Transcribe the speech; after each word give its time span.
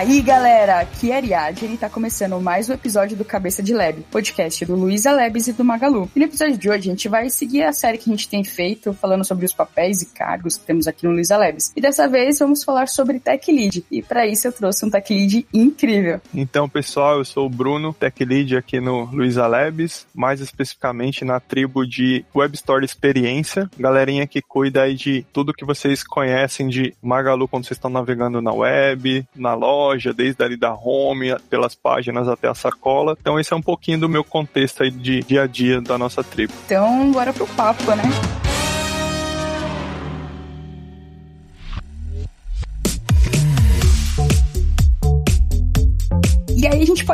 aí, 0.00 0.22
galera? 0.22 0.80
Aqui 0.80 1.12
é 1.12 1.16
Ariadne 1.16 1.74
e 1.74 1.76
tá 1.76 1.90
começando 1.90 2.40
mais 2.40 2.70
um 2.70 2.72
episódio 2.72 3.18
do 3.18 3.24
Cabeça 3.24 3.62
de 3.62 3.74
Lab, 3.74 4.00
podcast 4.10 4.64
do 4.64 4.74
Luísa 4.74 5.12
Labs 5.12 5.48
e 5.48 5.52
do 5.52 5.62
Magalu. 5.62 6.10
E 6.16 6.18
no 6.18 6.24
episódio 6.24 6.56
de 6.56 6.70
hoje 6.70 6.88
a 6.88 6.92
gente 6.92 7.06
vai 7.06 7.28
seguir 7.28 7.64
a 7.64 7.72
série 7.74 7.98
que 7.98 8.08
a 8.08 8.12
gente 8.14 8.26
tem 8.26 8.42
feito, 8.42 8.94
falando 8.94 9.26
sobre 9.26 9.44
os 9.44 9.52
papéis 9.52 10.00
e 10.00 10.06
cargos 10.06 10.56
que 10.56 10.64
temos 10.64 10.88
aqui 10.88 11.06
no 11.06 11.12
Luísa 11.12 11.36
Labs. 11.36 11.70
E 11.76 11.82
dessa 11.82 12.08
vez 12.08 12.38
vamos 12.38 12.64
falar 12.64 12.88
sobre 12.88 13.20
Tech 13.20 13.52
Lead. 13.52 13.84
E 13.90 14.00
para 14.00 14.26
isso 14.26 14.48
eu 14.48 14.52
trouxe 14.54 14.86
um 14.86 14.90
Tech 14.90 15.12
Lead 15.12 15.46
incrível. 15.52 16.18
Então, 16.32 16.66
pessoal, 16.66 17.18
eu 17.18 17.24
sou 17.26 17.44
o 17.44 17.50
Bruno, 17.50 17.92
Tech 17.92 18.24
Lead 18.24 18.56
aqui 18.56 18.80
no 18.80 19.04
Luísa 19.04 19.46
Labs, 19.46 20.06
mais 20.14 20.40
especificamente 20.40 21.26
na 21.26 21.40
tribo 21.40 21.86
de 21.86 22.24
Web 22.34 22.54
Store 22.54 22.82
Experiência, 22.82 23.70
galerinha 23.78 24.26
que 24.26 24.40
cuida 24.40 24.80
aí 24.80 24.94
de 24.94 25.26
tudo 25.30 25.52
que 25.52 25.66
vocês 25.66 26.02
conhecem 26.02 26.68
de 26.68 26.94
Magalu 27.02 27.46
quando 27.46 27.66
vocês 27.66 27.76
estão 27.76 27.90
navegando 27.90 28.40
na 28.40 28.54
web, 28.54 29.26
na 29.36 29.52
loja, 29.52 29.89
desde 30.14 30.42
ali 30.42 30.56
da 30.56 30.72
home, 30.72 31.34
pelas 31.48 31.74
páginas 31.74 32.28
até 32.28 32.48
a 32.48 32.54
sacola. 32.54 33.16
Então 33.20 33.38
esse 33.38 33.52
é 33.52 33.56
um 33.56 33.62
pouquinho 33.62 34.00
do 34.00 34.08
meu 34.08 34.24
contexto 34.24 34.82
aí 34.82 34.90
de 34.90 35.22
dia 35.22 35.42
a 35.42 35.46
dia 35.46 35.80
da 35.80 35.98
nossa 35.98 36.22
tribo. 36.22 36.52
Então, 36.66 37.10
bora 37.12 37.32
pro 37.32 37.46
papo, 37.48 37.94
né? 37.94 38.39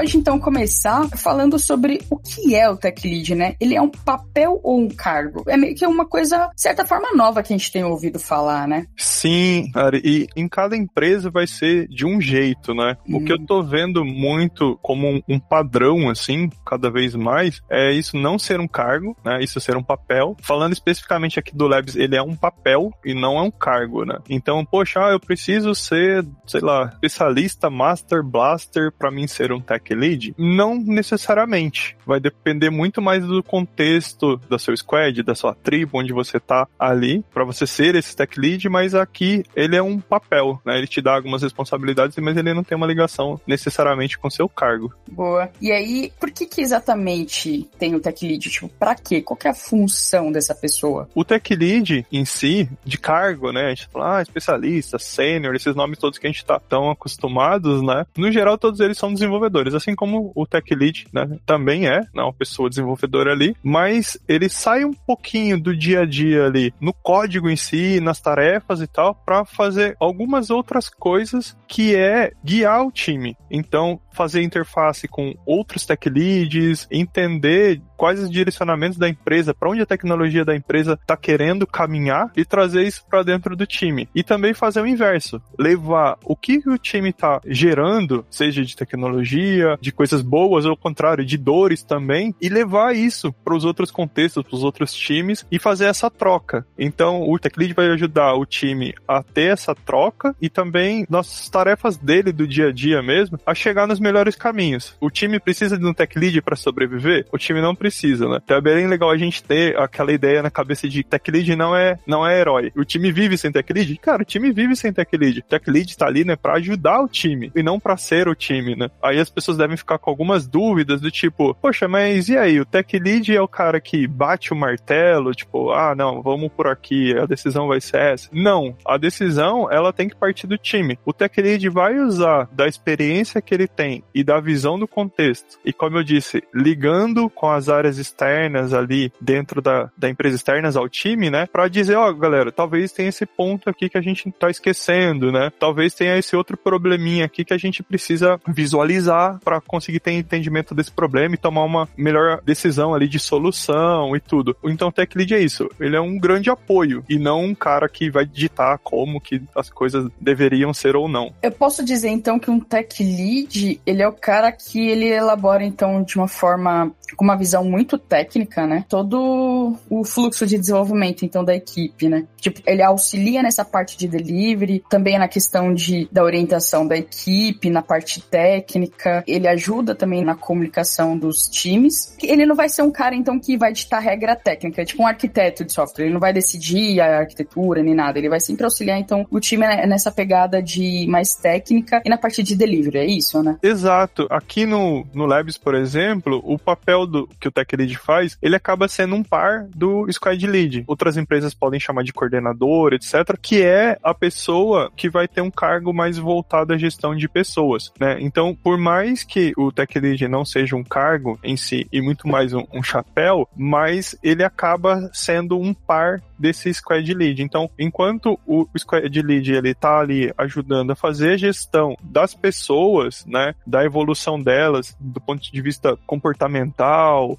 Pode 0.06 0.16
então 0.18 0.38
começar 0.38 1.08
falando 1.16 1.58
sobre 1.58 2.00
o 2.08 2.16
que 2.16 2.54
é 2.54 2.70
o 2.70 2.76
tech 2.76 3.06
lead, 3.06 3.34
né? 3.34 3.56
Ele 3.58 3.74
é 3.74 3.82
um 3.82 3.88
papel 3.88 4.60
ou 4.62 4.78
um 4.78 4.88
cargo? 4.88 5.42
É 5.48 5.56
meio 5.56 5.74
que 5.74 5.84
uma 5.84 6.06
coisa, 6.06 6.48
de 6.54 6.62
certa 6.62 6.84
forma, 6.84 7.12
nova 7.12 7.42
que 7.42 7.52
a 7.52 7.56
gente 7.56 7.72
tem 7.72 7.82
ouvido 7.82 8.20
falar, 8.20 8.68
né? 8.68 8.86
Sim, 8.96 9.68
cara, 9.74 9.96
e 9.96 10.28
em 10.36 10.48
cada 10.48 10.76
empresa 10.76 11.28
vai 11.28 11.46
ser 11.46 11.88
de 11.88 12.06
um 12.06 12.20
jeito, 12.20 12.72
né? 12.72 12.96
Hum. 13.08 13.16
O 13.16 13.24
que 13.24 13.32
eu 13.32 13.44
tô 13.44 13.64
vendo 13.64 14.04
muito 14.04 14.78
como 14.80 15.08
um, 15.08 15.20
um, 15.28 15.40
padrão, 15.40 16.08
assim, 16.08 16.48
cada 16.64 16.88
vez 16.88 17.16
mais, 17.16 17.60
é 17.68 17.92
isso 17.92 18.16
não 18.16 18.38
ser 18.38 18.60
um 18.60 18.68
cargo, 18.68 19.16
né? 19.24 19.42
Isso 19.42 19.58
ser 19.60 19.76
um 19.76 19.82
papel. 19.82 20.36
Falando 20.40 20.72
especificamente 20.72 21.40
aqui 21.40 21.56
do 21.56 21.66
Labs, 21.66 21.96
ele 21.96 22.14
é 22.14 22.22
um 22.22 22.36
papel 22.36 22.92
e 23.04 23.12
não 23.12 23.38
é 23.38 23.42
um 23.42 23.50
cargo, 23.50 24.04
né? 24.04 24.18
Então, 24.30 24.64
poxa, 24.64 25.00
eu 25.10 25.18
preciso 25.18 25.74
ser, 25.74 26.24
sei 26.46 26.60
lá, 26.60 26.90
especialista, 26.94 27.68
master, 27.68 28.22
blaster, 28.22 28.92
para 28.96 29.10
mim 29.10 29.26
ser 29.26 29.50
um 29.50 29.60
tech 29.60 29.95
lead? 29.96 30.34
Não 30.38 30.76
necessariamente. 30.76 31.96
Vai 32.06 32.20
depender 32.20 32.70
muito 32.70 33.00
mais 33.02 33.24
do 33.24 33.42
contexto 33.42 34.36
da 34.48 34.58
seu 34.58 34.76
squad, 34.76 35.22
da 35.22 35.34
sua 35.34 35.54
tribo, 35.54 35.98
onde 35.98 36.12
você 36.12 36.38
tá 36.38 36.66
ali, 36.78 37.24
para 37.32 37.44
você 37.44 37.66
ser 37.66 37.94
esse 37.94 38.14
tech 38.14 38.38
lead, 38.38 38.68
mas 38.68 38.94
aqui 38.94 39.44
ele 39.54 39.76
é 39.76 39.82
um 39.82 39.98
papel, 39.98 40.60
né? 40.64 40.78
Ele 40.78 40.86
te 40.86 41.00
dá 41.00 41.14
algumas 41.14 41.42
responsabilidades, 41.42 42.16
mas 42.18 42.36
ele 42.36 42.54
não 42.54 42.64
tem 42.64 42.76
uma 42.76 42.86
ligação 42.86 43.40
necessariamente 43.46 44.18
com 44.18 44.30
seu 44.30 44.48
cargo. 44.48 44.94
Boa. 45.10 45.50
E 45.60 45.72
aí, 45.72 46.12
por 46.20 46.30
que 46.30 46.46
que 46.46 46.60
exatamente 46.60 47.68
tem 47.78 47.94
o 47.94 48.00
tech 48.00 48.26
lead? 48.26 48.50
Tipo, 48.50 48.68
pra 48.68 48.94
quê? 48.94 49.22
Qual 49.22 49.36
que 49.36 49.48
é 49.48 49.50
a 49.50 49.54
função 49.54 50.30
dessa 50.30 50.54
pessoa? 50.54 51.08
O 51.14 51.24
tech 51.24 51.54
lead 51.54 52.06
em 52.12 52.24
si, 52.24 52.68
de 52.84 52.98
cargo, 52.98 53.52
né? 53.52 53.66
A 53.66 53.68
gente 53.70 53.88
fala, 53.88 54.18
ah, 54.18 54.22
especialista, 54.22 54.98
sênior, 54.98 55.54
esses 55.54 55.74
nomes 55.74 55.98
todos 55.98 56.18
que 56.18 56.26
a 56.26 56.30
gente 56.30 56.44
tá 56.44 56.60
tão 56.60 56.90
acostumados, 56.90 57.82
né? 57.82 58.04
No 58.16 58.30
geral, 58.30 58.58
todos 58.58 58.80
eles 58.80 58.98
são 58.98 59.12
desenvolvedores, 59.12 59.74
assim 59.86 59.94
como 59.94 60.32
o 60.34 60.44
Tech 60.44 60.74
Lead 60.74 61.06
né, 61.12 61.38
também 61.46 61.86
é, 61.86 62.00
né, 62.12 62.22
uma 62.22 62.32
pessoa 62.32 62.68
desenvolvedora 62.68 63.32
ali, 63.32 63.56
mas 63.62 64.18
ele 64.26 64.48
sai 64.48 64.84
um 64.84 64.92
pouquinho 64.92 65.60
do 65.60 65.76
dia 65.76 66.00
a 66.00 66.04
dia 66.04 66.46
ali, 66.46 66.74
no 66.80 66.92
código 66.92 67.48
em 67.48 67.56
si, 67.56 68.00
nas 68.00 68.20
tarefas 68.20 68.80
e 68.80 68.86
tal, 68.88 69.14
para 69.14 69.44
fazer 69.44 69.96
algumas 70.00 70.50
outras 70.50 70.88
coisas 70.88 71.56
que 71.68 71.94
é 71.94 72.32
guiar 72.44 72.84
o 72.84 72.90
time. 72.90 73.36
Então, 73.50 74.00
fazer 74.16 74.42
interface 74.42 75.06
com 75.06 75.34
outros 75.44 75.84
tech 75.84 76.08
leads, 76.08 76.88
entender 76.90 77.82
quais 77.96 78.20
os 78.20 78.30
direcionamentos 78.30 78.98
da 78.98 79.08
empresa, 79.08 79.54
para 79.54 79.70
onde 79.70 79.82
a 79.82 79.86
tecnologia 79.86 80.44
da 80.44 80.56
empresa 80.56 80.98
está 81.00 81.16
querendo 81.16 81.66
caminhar 81.66 82.30
e 82.36 82.44
trazer 82.44 82.84
isso 82.84 83.04
para 83.08 83.22
dentro 83.22 83.54
do 83.54 83.66
time. 83.66 84.08
E 84.14 84.22
também 84.22 84.54
fazer 84.54 84.80
o 84.80 84.86
inverso, 84.86 85.40
levar 85.58 86.18
o 86.24 86.34
que 86.34 86.62
o 86.66 86.78
time 86.78 87.10
está 87.10 87.40
gerando, 87.46 88.24
seja 88.30 88.64
de 88.64 88.74
tecnologia, 88.74 89.75
de 89.80 89.92
coisas 89.92 90.22
boas 90.22 90.64
ou 90.64 90.72
ao 90.72 90.76
contrário, 90.76 91.24
de 91.24 91.36
dores 91.36 91.82
também, 91.82 92.34
e 92.40 92.48
levar 92.48 92.94
isso 92.94 93.32
para 93.32 93.54
os 93.54 93.64
outros 93.64 93.90
contextos, 93.90 94.42
para 94.42 94.56
os 94.56 94.62
outros 94.62 94.92
times 94.92 95.46
e 95.50 95.58
fazer 95.58 95.86
essa 95.86 96.10
troca. 96.10 96.66
Então, 96.78 97.22
o 97.22 97.38
tech 97.38 97.58
lead 97.58 97.74
vai 97.74 97.88
ajudar 97.88 98.34
o 98.34 98.44
time 98.44 98.94
a 99.06 99.22
ter 99.22 99.52
essa 99.52 99.74
troca 99.74 100.34
e 100.40 100.48
também 100.48 101.06
nas 101.08 101.48
tarefas 101.48 101.96
dele 101.96 102.32
do 102.32 102.46
dia 102.46 102.68
a 102.68 102.72
dia 102.72 103.02
mesmo, 103.02 103.38
a 103.46 103.54
chegar 103.54 103.86
nos 103.86 104.00
melhores 104.00 104.36
caminhos. 104.36 104.94
O 105.00 105.10
time 105.10 105.40
precisa 105.40 105.78
de 105.78 105.86
um 105.86 105.94
tech 105.94 106.18
lead 106.18 106.42
para 106.42 106.56
sobreviver? 106.56 107.26
O 107.32 107.38
time 107.38 107.60
não 107.60 107.74
precisa 107.74 108.26
né? 108.28 108.40
Então 108.42 108.56
é 108.56 108.60
bem 108.60 108.86
legal 108.86 109.10
a 109.10 109.16
gente 109.16 109.42
ter 109.42 109.78
aquela 109.78 110.12
ideia 110.12 110.42
na 110.42 110.50
cabeça 110.50 110.88
de 110.88 111.02
tech 111.02 111.30
lead 111.30 111.54
não 111.56 111.74
é, 111.74 111.98
não 112.06 112.26
é 112.26 112.38
herói. 112.38 112.72
O 112.76 112.84
time 112.84 113.10
vive 113.12 113.36
sem 113.36 113.50
tech 113.50 113.72
lead? 113.72 113.96
Cara, 113.98 114.22
o 114.22 114.24
time 114.24 114.52
vive 114.52 114.76
sem 114.76 114.92
tech 114.92 115.16
lead. 115.16 115.42
Tech 115.42 115.70
lead 115.70 115.96
tá 115.96 116.06
ali, 116.06 116.24
né, 116.24 116.36
pra 116.36 116.54
ajudar 116.54 117.00
o 117.00 117.08
time 117.08 117.50
e 117.54 117.62
não 117.62 117.80
pra 117.80 117.96
ser 117.96 118.28
o 118.28 118.34
time, 118.34 118.76
né? 118.76 118.88
Aí 119.02 119.18
as 119.18 119.30
pessoas 119.30 119.56
devem 119.56 119.65
ficar 119.74 119.98
com 119.98 120.10
algumas 120.10 120.46
dúvidas 120.46 121.00
do 121.00 121.10
tipo, 121.10 121.54
poxa, 121.54 121.88
mas 121.88 122.28
e 122.28 122.36
aí? 122.36 122.60
O 122.60 122.66
tech 122.66 122.98
lead 122.98 123.34
é 123.34 123.40
o 123.40 123.48
cara 123.48 123.80
que 123.80 124.06
bate 124.06 124.52
o 124.52 124.56
martelo, 124.56 125.32
tipo, 125.32 125.70
ah, 125.70 125.94
não, 125.94 126.20
vamos 126.20 126.50
por 126.52 126.66
aqui, 126.66 127.16
a 127.16 127.24
decisão 127.24 127.66
vai 127.66 127.80
ser 127.80 127.98
essa. 127.98 128.28
Não, 128.32 128.76
a 128.84 128.98
decisão, 128.98 129.70
ela 129.72 129.92
tem 129.92 130.08
que 130.08 130.16
partir 130.16 130.46
do 130.46 130.58
time. 130.58 130.98
O 131.04 131.12
tech 131.12 131.40
lead 131.40 131.68
vai 131.70 131.98
usar 131.98 132.48
da 132.52 132.66
experiência 132.66 133.40
que 133.40 133.54
ele 133.54 133.66
tem 133.66 134.04
e 134.14 134.22
da 134.22 134.38
visão 134.40 134.78
do 134.78 134.86
contexto. 134.86 135.58
E 135.64 135.72
como 135.72 135.96
eu 135.96 136.02
disse, 136.04 136.42
ligando 136.54 137.30
com 137.30 137.50
as 137.50 137.68
áreas 137.68 137.98
externas 137.98 138.74
ali 138.74 139.12
dentro 139.20 139.62
da, 139.62 139.90
da 139.96 140.08
empresa 140.08 140.36
externas 140.36 140.76
ao 140.76 140.88
time, 140.88 141.30
né? 141.30 141.46
Para 141.46 141.68
dizer, 141.68 141.96
ó, 141.96 142.08
oh, 142.08 142.14
galera, 142.14 142.52
talvez 142.52 142.92
tenha 142.92 143.08
esse 143.08 143.24
ponto 143.24 143.70
aqui 143.70 143.88
que 143.88 143.98
a 143.98 144.02
gente 144.02 144.30
tá 144.32 144.50
esquecendo, 144.50 145.32
né? 145.32 145.50
Talvez 145.58 145.94
tenha 145.94 146.16
esse 146.16 146.36
outro 146.36 146.56
probleminha 146.56 147.24
aqui 147.24 147.44
que 147.44 147.54
a 147.54 147.58
gente 147.58 147.82
precisa 147.82 148.40
visualizar 148.46 149.38
para 149.46 149.60
conseguir 149.60 150.00
ter 150.00 150.10
entendimento 150.10 150.74
desse 150.74 150.90
problema 150.90 151.36
e 151.36 151.38
tomar 151.38 151.62
uma 151.62 151.88
melhor 151.96 152.42
decisão 152.44 152.92
ali 152.92 153.06
de 153.06 153.20
solução 153.20 154.16
e 154.16 154.18
tudo. 154.18 154.56
Então, 154.64 154.88
o 154.88 154.92
Tech 154.92 155.16
Lead 155.16 155.32
é 155.32 155.38
isso. 155.38 155.70
Ele 155.78 155.94
é 155.94 156.00
um 156.00 156.18
grande 156.18 156.50
apoio 156.50 157.04
e 157.08 157.16
não 157.16 157.44
um 157.44 157.54
cara 157.54 157.88
que 157.88 158.10
vai 158.10 158.26
ditar 158.26 158.76
como 158.78 159.20
que 159.20 159.40
as 159.54 159.70
coisas 159.70 160.10
deveriam 160.20 160.74
ser 160.74 160.96
ou 160.96 161.06
não. 161.06 161.32
Eu 161.40 161.52
posso 161.52 161.84
dizer 161.84 162.08
então 162.08 162.40
que 162.40 162.50
um 162.50 162.58
Tech 162.58 163.00
Lead, 163.00 163.80
ele 163.86 164.02
é 164.02 164.08
o 164.08 164.12
cara 164.12 164.50
que 164.50 164.88
ele 164.88 165.06
elabora 165.06 165.62
então 165.62 166.02
de 166.02 166.16
uma 166.16 166.26
forma 166.26 166.90
com 167.14 167.24
uma 167.24 167.36
visão 167.36 167.64
muito 167.64 167.98
técnica, 167.98 168.66
né? 168.66 168.84
Todo 168.88 169.76
o 169.88 170.04
fluxo 170.04 170.46
de 170.46 170.58
desenvolvimento, 170.58 171.24
então, 171.24 171.44
da 171.44 171.54
equipe, 171.54 172.08
né? 172.08 172.26
Tipo, 172.40 172.60
ele 172.66 172.82
auxilia 172.82 173.42
nessa 173.42 173.64
parte 173.64 173.96
de 173.96 174.08
delivery, 174.08 174.82
também 174.88 175.18
na 175.18 175.28
questão 175.28 175.72
de, 175.72 176.08
da 176.10 176.24
orientação 176.24 176.86
da 176.86 176.96
equipe, 176.96 177.70
na 177.70 177.82
parte 177.82 178.20
técnica, 178.20 179.22
ele 179.26 179.46
ajuda 179.46 179.94
também 179.94 180.24
na 180.24 180.34
comunicação 180.34 181.16
dos 181.16 181.48
times. 181.48 182.16
Ele 182.22 182.46
não 182.46 182.56
vai 182.56 182.68
ser 182.68 182.82
um 182.82 182.90
cara, 182.90 183.14
então, 183.14 183.38
que 183.38 183.56
vai 183.56 183.72
ditar 183.72 184.00
regra 184.00 184.34
técnica, 184.34 184.84
tipo 184.84 185.02
um 185.02 185.06
arquiteto 185.06 185.64
de 185.64 185.72
software, 185.72 186.04
ele 186.04 186.14
não 186.14 186.20
vai 186.20 186.32
decidir 186.32 187.00
a 187.00 187.18
arquitetura 187.20 187.82
nem 187.82 187.94
nada, 187.94 188.18
ele 188.18 188.28
vai 188.28 188.40
sempre 188.40 188.64
auxiliar, 188.64 188.98
então, 188.98 189.26
o 189.30 189.40
time 189.40 189.66
nessa 189.86 190.10
pegada 190.10 190.62
de 190.62 191.06
mais 191.08 191.34
técnica 191.34 192.02
e 192.04 192.08
na 192.08 192.16
parte 192.16 192.42
de 192.42 192.56
delivery, 192.56 192.98
é 192.98 193.06
isso, 193.06 193.42
né? 193.42 193.58
Exato. 193.62 194.26
Aqui 194.30 194.64
no, 194.64 195.06
no 195.12 195.26
Labs, 195.26 195.58
por 195.58 195.74
exemplo, 195.74 196.40
o 196.44 196.58
papel 196.58 196.95
papel 196.96 197.06
do, 197.06 197.28
que 197.38 197.48
o 197.48 197.52
Tech 197.52 197.76
Lead 197.76 197.96
faz, 197.98 198.38
ele 198.40 198.56
acaba 198.56 198.88
sendo 198.88 199.14
um 199.14 199.22
par 199.22 199.66
do 199.74 200.10
Squad 200.10 200.46
Lead. 200.46 200.84
Outras 200.86 201.16
empresas 201.16 201.52
podem 201.52 201.78
chamar 201.78 202.02
de 202.02 202.12
coordenador, 202.12 202.94
etc., 202.94 203.36
que 203.40 203.62
é 203.62 203.98
a 204.02 204.14
pessoa 204.14 204.90
que 204.96 205.10
vai 205.10 205.28
ter 205.28 205.40
um 205.40 205.50
cargo 205.50 205.92
mais 205.92 206.16
voltado 206.16 206.72
à 206.72 206.78
gestão 206.78 207.14
de 207.14 207.28
pessoas, 207.28 207.92
né? 208.00 208.16
Então, 208.20 208.54
por 208.54 208.78
mais 208.78 209.22
que 209.22 209.52
o 209.56 209.70
Tech 209.70 209.98
Lead 209.98 210.26
não 210.28 210.44
seja 210.44 210.76
um 210.76 210.84
cargo 210.84 211.38
em 211.42 211.56
si 211.56 211.86
e 211.92 212.00
muito 212.00 212.26
mais 212.26 212.52
um, 212.52 212.64
um 212.72 212.82
chapéu, 212.82 213.48
mas 213.56 214.16
ele 214.22 214.44
acaba 214.44 215.10
sendo 215.12 215.58
um 215.58 215.74
par 215.74 216.22
desse 216.38 216.72
Squad 216.72 217.12
Lead. 217.12 217.42
Então, 217.42 217.70
enquanto 217.78 218.38
o 218.46 218.66
Squad 218.76 219.22
Lead 219.22 219.52
ele 219.52 219.74
tá 219.74 219.98
ali 220.00 220.32
ajudando 220.36 220.90
a 220.90 220.96
fazer 220.96 221.32
a 221.32 221.36
gestão 221.36 221.96
das 222.02 222.34
pessoas, 222.34 223.24
né, 223.26 223.54
da 223.66 223.84
evolução 223.84 224.40
delas 224.40 224.94
do 225.00 225.20
ponto 225.20 225.50
de 225.50 225.62
vista 225.62 225.96
comportamental 226.06 226.85